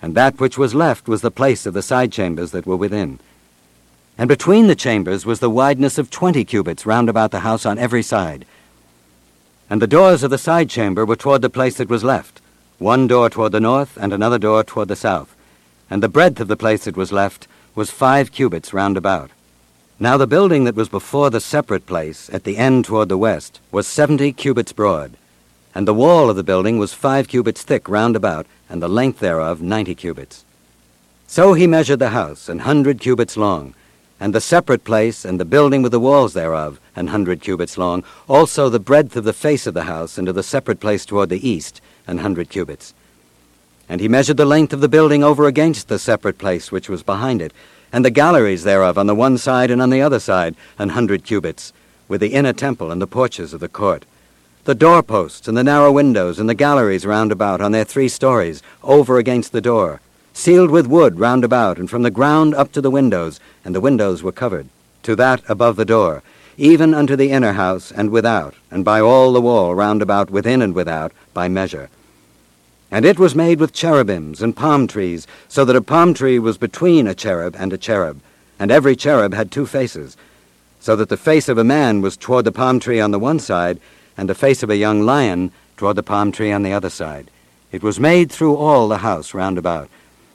and 0.00 0.14
that 0.14 0.38
which 0.38 0.56
was 0.56 0.76
left 0.76 1.08
was 1.08 1.22
the 1.22 1.30
place 1.32 1.66
of 1.66 1.74
the 1.74 1.82
side 1.82 2.12
chambers 2.12 2.52
that 2.52 2.66
were 2.66 2.76
within. 2.76 3.18
And 4.16 4.28
between 4.28 4.68
the 4.68 4.76
chambers 4.76 5.26
was 5.26 5.40
the 5.40 5.50
wideness 5.50 5.98
of 5.98 6.08
twenty 6.08 6.44
cubits 6.44 6.86
round 6.86 7.08
about 7.08 7.32
the 7.32 7.40
house 7.40 7.66
on 7.66 7.78
every 7.78 8.02
side. 8.02 8.46
And 9.68 9.82
the 9.82 9.88
doors 9.88 10.22
of 10.22 10.30
the 10.30 10.38
side 10.38 10.70
chamber 10.70 11.04
were 11.04 11.16
toward 11.16 11.42
the 11.42 11.50
place 11.50 11.78
that 11.78 11.88
was 11.88 12.04
left, 12.04 12.40
one 12.78 13.08
door 13.08 13.28
toward 13.28 13.50
the 13.50 13.60
north 13.60 13.98
and 14.00 14.12
another 14.12 14.38
door 14.38 14.62
toward 14.62 14.86
the 14.86 14.94
south. 14.94 15.34
And 15.90 16.00
the 16.00 16.08
breadth 16.08 16.38
of 16.38 16.46
the 16.46 16.56
place 16.56 16.84
that 16.84 16.96
was 16.96 17.10
left 17.10 17.48
was 17.74 17.90
five 17.90 18.30
cubits 18.30 18.72
round 18.72 18.96
about. 18.96 19.30
Now 19.98 20.16
the 20.16 20.28
building 20.28 20.62
that 20.64 20.76
was 20.76 20.88
before 20.88 21.28
the 21.28 21.40
separate 21.40 21.86
place, 21.86 22.30
at 22.32 22.44
the 22.44 22.56
end 22.56 22.84
toward 22.84 23.08
the 23.08 23.18
west, 23.18 23.60
was 23.72 23.88
seventy 23.88 24.32
cubits 24.32 24.72
broad, 24.72 25.16
and 25.74 25.86
the 25.86 25.94
wall 25.94 26.28
of 26.28 26.36
the 26.36 26.42
building 26.42 26.78
was 26.78 26.92
five 26.92 27.28
cubits 27.28 27.62
thick 27.62 27.88
round 27.88 28.16
about, 28.16 28.46
and 28.68 28.82
the 28.82 28.88
length 28.88 29.20
thereof 29.20 29.62
ninety 29.62 29.94
cubits. 29.94 30.44
So 31.26 31.54
he 31.54 31.66
measured 31.66 32.00
the 32.00 32.10
house, 32.10 32.48
an 32.48 32.60
hundred 32.60 33.00
cubits 33.00 33.36
long, 33.36 33.74
and 34.18 34.34
the 34.34 34.40
separate 34.40 34.84
place, 34.84 35.24
and 35.24 35.38
the 35.38 35.44
building 35.44 35.80
with 35.80 35.92
the 35.92 36.00
walls 36.00 36.34
thereof, 36.34 36.80
an 36.96 37.06
hundred 37.06 37.40
cubits 37.40 37.78
long, 37.78 38.04
also 38.28 38.68
the 38.68 38.78
breadth 38.78 39.16
of 39.16 39.24
the 39.24 39.32
face 39.32 39.66
of 39.66 39.74
the 39.74 39.84
house, 39.84 40.18
and 40.18 40.28
of 40.28 40.34
the 40.34 40.42
separate 40.42 40.80
place 40.80 41.06
toward 41.06 41.28
the 41.28 41.48
east, 41.48 41.80
an 42.06 42.18
hundred 42.18 42.50
cubits. 42.50 42.92
And 43.88 44.00
he 44.00 44.08
measured 44.08 44.36
the 44.36 44.44
length 44.44 44.72
of 44.72 44.80
the 44.80 44.88
building 44.88 45.24
over 45.24 45.46
against 45.46 45.88
the 45.88 45.98
separate 45.98 46.38
place 46.38 46.70
which 46.70 46.88
was 46.88 47.02
behind 47.02 47.40
it, 47.40 47.52
and 47.92 48.04
the 48.04 48.10
galleries 48.10 48.64
thereof 48.64 48.98
on 48.98 49.06
the 49.06 49.14
one 49.14 49.38
side 49.38 49.70
and 49.70 49.80
on 49.80 49.90
the 49.90 50.02
other 50.02 50.20
side, 50.20 50.54
an 50.78 50.90
hundred 50.90 51.24
cubits, 51.24 51.72
with 52.06 52.20
the 52.20 52.34
inner 52.34 52.52
temple 52.52 52.90
and 52.90 53.00
the 53.00 53.06
porches 53.06 53.54
of 53.54 53.60
the 53.60 53.68
court. 53.68 54.04
The 54.70 54.76
doorposts 54.76 55.48
and 55.48 55.56
the 55.56 55.64
narrow 55.64 55.90
windows 55.90 56.38
and 56.38 56.48
the 56.48 56.54
galleries 56.54 57.04
round 57.04 57.32
about 57.32 57.60
on 57.60 57.72
their 57.72 57.82
three 57.82 58.06
stories, 58.06 58.62
over 58.84 59.18
against 59.18 59.50
the 59.50 59.60
door, 59.60 60.00
sealed 60.32 60.70
with 60.70 60.86
wood 60.86 61.18
round 61.18 61.42
about, 61.42 61.76
and 61.76 61.90
from 61.90 62.04
the 62.04 62.10
ground 62.12 62.54
up 62.54 62.70
to 62.74 62.80
the 62.80 62.88
windows, 62.88 63.40
and 63.64 63.74
the 63.74 63.80
windows 63.80 64.22
were 64.22 64.30
covered, 64.30 64.68
to 65.02 65.16
that 65.16 65.42
above 65.48 65.74
the 65.74 65.84
door, 65.84 66.22
even 66.56 66.94
unto 66.94 67.16
the 67.16 67.32
inner 67.32 67.54
house 67.54 67.90
and 67.90 68.10
without, 68.10 68.54
and 68.70 68.84
by 68.84 69.00
all 69.00 69.32
the 69.32 69.40
wall 69.40 69.74
round 69.74 70.02
about 70.02 70.30
within 70.30 70.62
and 70.62 70.72
without, 70.72 71.10
by 71.34 71.48
measure. 71.48 71.90
And 72.92 73.04
it 73.04 73.18
was 73.18 73.34
made 73.34 73.58
with 73.58 73.72
cherubims 73.72 74.40
and 74.40 74.54
palm 74.54 74.86
trees, 74.86 75.26
so 75.48 75.64
that 75.64 75.74
a 75.74 75.82
palm 75.82 76.14
tree 76.14 76.38
was 76.38 76.58
between 76.58 77.08
a 77.08 77.14
cherub 77.16 77.56
and 77.58 77.72
a 77.72 77.76
cherub, 77.76 78.20
and 78.60 78.70
every 78.70 78.94
cherub 78.94 79.34
had 79.34 79.50
two 79.50 79.66
faces, 79.66 80.16
so 80.78 80.94
that 80.94 81.08
the 81.08 81.16
face 81.16 81.48
of 81.48 81.58
a 81.58 81.64
man 81.64 82.00
was 82.00 82.16
toward 82.16 82.44
the 82.44 82.52
palm 82.52 82.78
tree 82.78 83.00
on 83.00 83.10
the 83.10 83.18
one 83.18 83.40
side, 83.40 83.80
and 84.20 84.28
the 84.28 84.34
face 84.34 84.62
of 84.62 84.68
a 84.68 84.76
young 84.76 85.00
lion 85.00 85.50
toward 85.78 85.96
the 85.96 86.02
palm 86.02 86.30
tree 86.30 86.52
on 86.52 86.62
the 86.62 86.74
other 86.74 86.90
side. 86.90 87.30
It 87.72 87.82
was 87.82 87.98
made 87.98 88.30
through 88.30 88.54
all 88.54 88.86
the 88.86 88.98
house 88.98 89.32
round 89.32 89.56
about. 89.56 89.88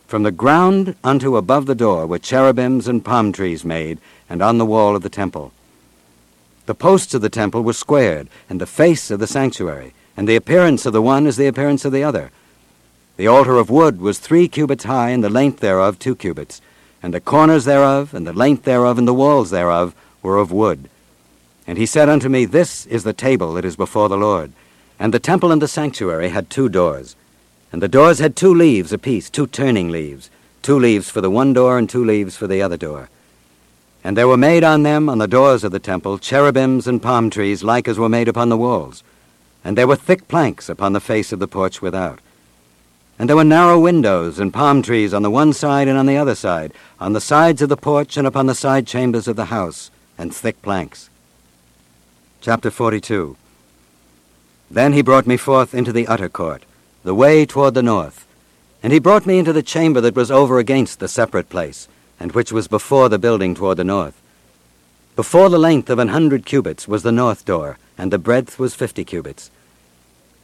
From 0.07 0.23
the 0.23 0.31
ground 0.31 0.95
unto 1.03 1.37
above 1.37 1.67
the 1.67 1.75
door 1.75 2.07
were 2.07 2.17
cherubims 2.17 2.87
and 2.87 3.05
palm 3.05 3.31
trees 3.31 3.63
made, 3.63 3.99
and 4.27 4.41
on 4.41 4.57
the 4.57 4.65
wall 4.65 4.95
of 4.95 5.03
the 5.03 5.09
temple. 5.21 5.51
The 6.65 6.73
posts 6.73 7.13
of 7.13 7.21
the 7.21 7.29
temple 7.29 7.61
were 7.61 7.73
squared, 7.73 8.27
and 8.49 8.59
the 8.59 8.65
face 8.65 9.11
of 9.11 9.19
the 9.19 9.27
sanctuary, 9.27 9.93
and 10.17 10.27
the 10.27 10.35
appearance 10.35 10.87
of 10.87 10.93
the 10.93 11.01
one 11.03 11.27
is 11.27 11.37
the 11.37 11.45
appearance 11.45 11.85
of 11.85 11.91
the 11.91 12.03
other. 12.03 12.31
The 13.17 13.27
altar 13.27 13.57
of 13.57 13.69
wood 13.69 14.01
was 14.01 14.17
three 14.17 14.47
cubits 14.47 14.85
high, 14.85 15.11
and 15.11 15.23
the 15.23 15.29
length 15.29 15.59
thereof 15.59 15.99
two 15.99 16.15
cubits, 16.15 16.59
and 17.03 17.13
the 17.13 17.21
corners 17.21 17.65
thereof, 17.65 18.15
and 18.15 18.25
the 18.25 18.33
length 18.33 18.63
thereof, 18.63 18.97
and 18.97 19.07
the 19.07 19.13
walls 19.13 19.51
thereof 19.51 19.93
were 20.23 20.37
of 20.37 20.51
wood. 20.51 20.89
And 21.67 21.77
he 21.77 21.85
said 21.85 22.09
unto 22.09 22.29
me, 22.29 22.45
This 22.45 22.85
is 22.85 23.03
the 23.03 23.13
table 23.13 23.53
that 23.53 23.65
is 23.65 23.75
before 23.75 24.09
the 24.09 24.17
Lord. 24.17 24.51
And 24.99 25.13
the 25.13 25.19
temple 25.19 25.51
and 25.51 25.61
the 25.61 25.67
sanctuary 25.67 26.29
had 26.29 26.49
two 26.49 26.69
doors. 26.69 27.15
And 27.71 27.81
the 27.81 27.87
doors 27.87 28.19
had 28.19 28.35
two 28.35 28.53
leaves 28.53 28.93
apiece, 28.93 29.29
two 29.29 29.47
turning 29.47 29.89
leaves, 29.89 30.29
two 30.61 30.79
leaves 30.79 31.09
for 31.09 31.21
the 31.21 31.29
one 31.29 31.53
door 31.53 31.77
and 31.77 31.89
two 31.89 32.05
leaves 32.05 32.37
for 32.37 32.47
the 32.47 32.61
other 32.61 32.77
door. 32.77 33.09
And 34.03 34.15
there 34.15 34.27
were 34.27 34.37
made 34.37 34.63
on 34.63 34.83
them, 34.83 35.09
on 35.09 35.17
the 35.17 35.27
doors 35.27 35.63
of 35.63 35.71
the 35.71 35.79
temple, 35.79 36.19
cherubims 36.19 36.87
and 36.87 37.01
palm 37.01 37.31
trees, 37.31 37.63
like 37.63 37.87
as 37.87 37.97
were 37.97 38.07
made 38.07 38.27
upon 38.27 38.49
the 38.49 38.57
walls. 38.57 39.03
And 39.63 39.75
there 39.75 39.87
were 39.87 39.95
thick 39.95 40.27
planks 40.27 40.69
upon 40.69 40.93
the 40.93 40.99
face 40.99 41.31
of 41.31 41.39
the 41.39 41.47
porch 41.47 41.81
without. 41.81 42.19
And 43.17 43.27
there 43.27 43.35
were 43.35 43.43
narrow 43.43 43.79
windows 43.79 44.37
and 44.37 44.53
palm 44.53 44.83
trees 44.83 45.13
on 45.13 45.23
the 45.23 45.31
one 45.31 45.53
side 45.53 45.87
and 45.87 45.97
on 45.97 46.05
the 46.05 46.17
other 46.17 46.35
side, 46.35 46.71
on 46.99 47.13
the 47.13 47.21
sides 47.21 47.63
of 47.63 47.69
the 47.69 47.77
porch 47.77 48.15
and 48.15 48.27
upon 48.27 48.45
the 48.45 48.53
side 48.53 48.85
chambers 48.85 49.27
of 49.27 49.37
the 49.37 49.45
house, 49.45 49.89
and 50.17 50.33
thick 50.33 50.61
planks. 50.61 51.09
Chapter 52.41 52.69
42 52.69 53.35
Then 54.69 54.93
he 54.93 55.01
brought 55.01 55.25
me 55.25 55.37
forth 55.37 55.73
into 55.73 55.91
the 55.91 56.07
utter 56.07 56.29
court, 56.29 56.63
the 57.03 57.15
way 57.15 57.45
toward 57.45 57.73
the 57.73 57.83
north. 57.83 58.25
And 58.83 58.93
he 58.93 58.99
brought 58.99 59.25
me 59.25 59.39
into 59.39 59.53
the 59.53 59.63
chamber 59.63 59.99
that 60.01 60.15
was 60.15 60.29
over 60.29 60.59
against 60.59 60.99
the 60.99 61.07
separate 61.07 61.49
place, 61.49 61.87
and 62.19 62.33
which 62.33 62.51
was 62.51 62.67
before 62.67 63.09
the 63.09 63.17
building 63.17 63.55
toward 63.55 63.77
the 63.77 63.83
north. 63.83 64.21
Before 65.15 65.49
the 65.49 65.57
length 65.57 65.89
of 65.89 65.97
an 65.97 66.09
hundred 66.09 66.45
cubits 66.45 66.87
was 66.87 67.01
the 67.01 67.11
north 67.11 67.45
door, 67.45 67.77
and 67.97 68.11
the 68.11 68.19
breadth 68.19 68.59
was 68.59 68.75
fifty 68.75 69.03
cubits. 69.03 69.49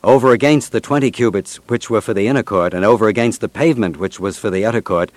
Over 0.04 0.32
against 0.32 0.72
the 0.72 0.82
twenty 0.82 1.12
cubits 1.12 1.58
which 1.68 1.90
were 1.90 2.02
for 2.02 2.16
the 2.16 2.26
inner 2.26 2.42
court, 2.42 2.74
and 2.74 2.84
over 2.84 3.08
against 3.08 3.42
the 3.42 3.50
pavement 3.50 3.98
which 3.98 4.20
was 4.20 4.40
for 4.40 4.50
the 4.50 4.66
utter 4.66 4.82
court, 4.82 5.12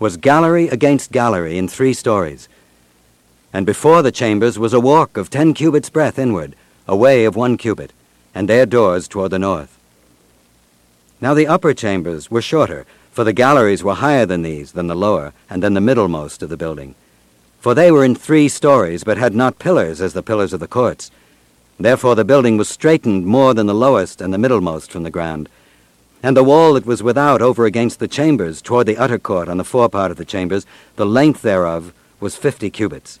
was 0.00 0.16
gallery 0.16 0.68
against 0.68 1.12
gallery 1.12 1.56
in 1.58 1.68
three 1.68 1.92
stories. 1.92 2.48
And 3.54 3.64
before 3.64 4.02
the 4.02 4.10
chambers 4.10 4.58
was 4.58 4.72
a 4.72 4.80
walk 4.80 5.16
of 5.16 5.30
ten 5.30 5.54
cubits 5.54 5.88
breadth 5.88 6.18
inward, 6.18 6.56
a 6.88 6.96
way 6.96 7.24
of 7.24 7.36
one 7.36 7.56
cubit, 7.56 7.92
and 8.34 8.48
their 8.48 8.66
doors 8.66 9.06
toward 9.06 9.30
the 9.30 9.38
north. 9.38 9.78
Now 11.20 11.34
the 11.34 11.46
upper 11.46 11.72
chambers 11.72 12.32
were 12.32 12.42
shorter, 12.42 12.84
for 13.12 13.22
the 13.22 13.32
galleries 13.32 13.84
were 13.84 13.94
higher 13.94 14.26
than 14.26 14.42
these, 14.42 14.72
than 14.72 14.88
the 14.88 14.96
lower, 14.96 15.32
and 15.48 15.62
than 15.62 15.74
the 15.74 15.80
middlemost 15.80 16.42
of 16.42 16.48
the 16.48 16.56
building. 16.56 16.96
For 17.60 17.74
they 17.74 17.92
were 17.92 18.04
in 18.04 18.16
three 18.16 18.48
stories, 18.48 19.04
but 19.04 19.18
had 19.18 19.36
not 19.36 19.60
pillars 19.60 20.00
as 20.00 20.14
the 20.14 20.22
pillars 20.22 20.52
of 20.52 20.58
the 20.58 20.66
courts. 20.66 21.12
Therefore 21.78 22.16
the 22.16 22.24
building 22.24 22.56
was 22.56 22.68
straitened 22.68 23.24
more 23.24 23.54
than 23.54 23.66
the 23.66 23.72
lowest 23.72 24.20
and 24.20 24.34
the 24.34 24.38
middlemost 24.38 24.90
from 24.90 25.04
the 25.04 25.12
ground. 25.12 25.48
And 26.24 26.36
the 26.36 26.42
wall 26.42 26.74
that 26.74 26.86
was 26.86 27.04
without 27.04 27.40
over 27.40 27.66
against 27.66 28.00
the 28.00 28.08
chambers, 28.08 28.60
toward 28.60 28.88
the 28.88 28.96
utter 28.96 29.18
court 29.18 29.48
on 29.48 29.58
the 29.58 29.64
forepart 29.64 30.10
of 30.10 30.16
the 30.16 30.24
chambers, 30.24 30.66
the 30.96 31.06
length 31.06 31.42
thereof 31.42 31.92
was 32.18 32.34
fifty 32.34 32.68
cubits. 32.68 33.20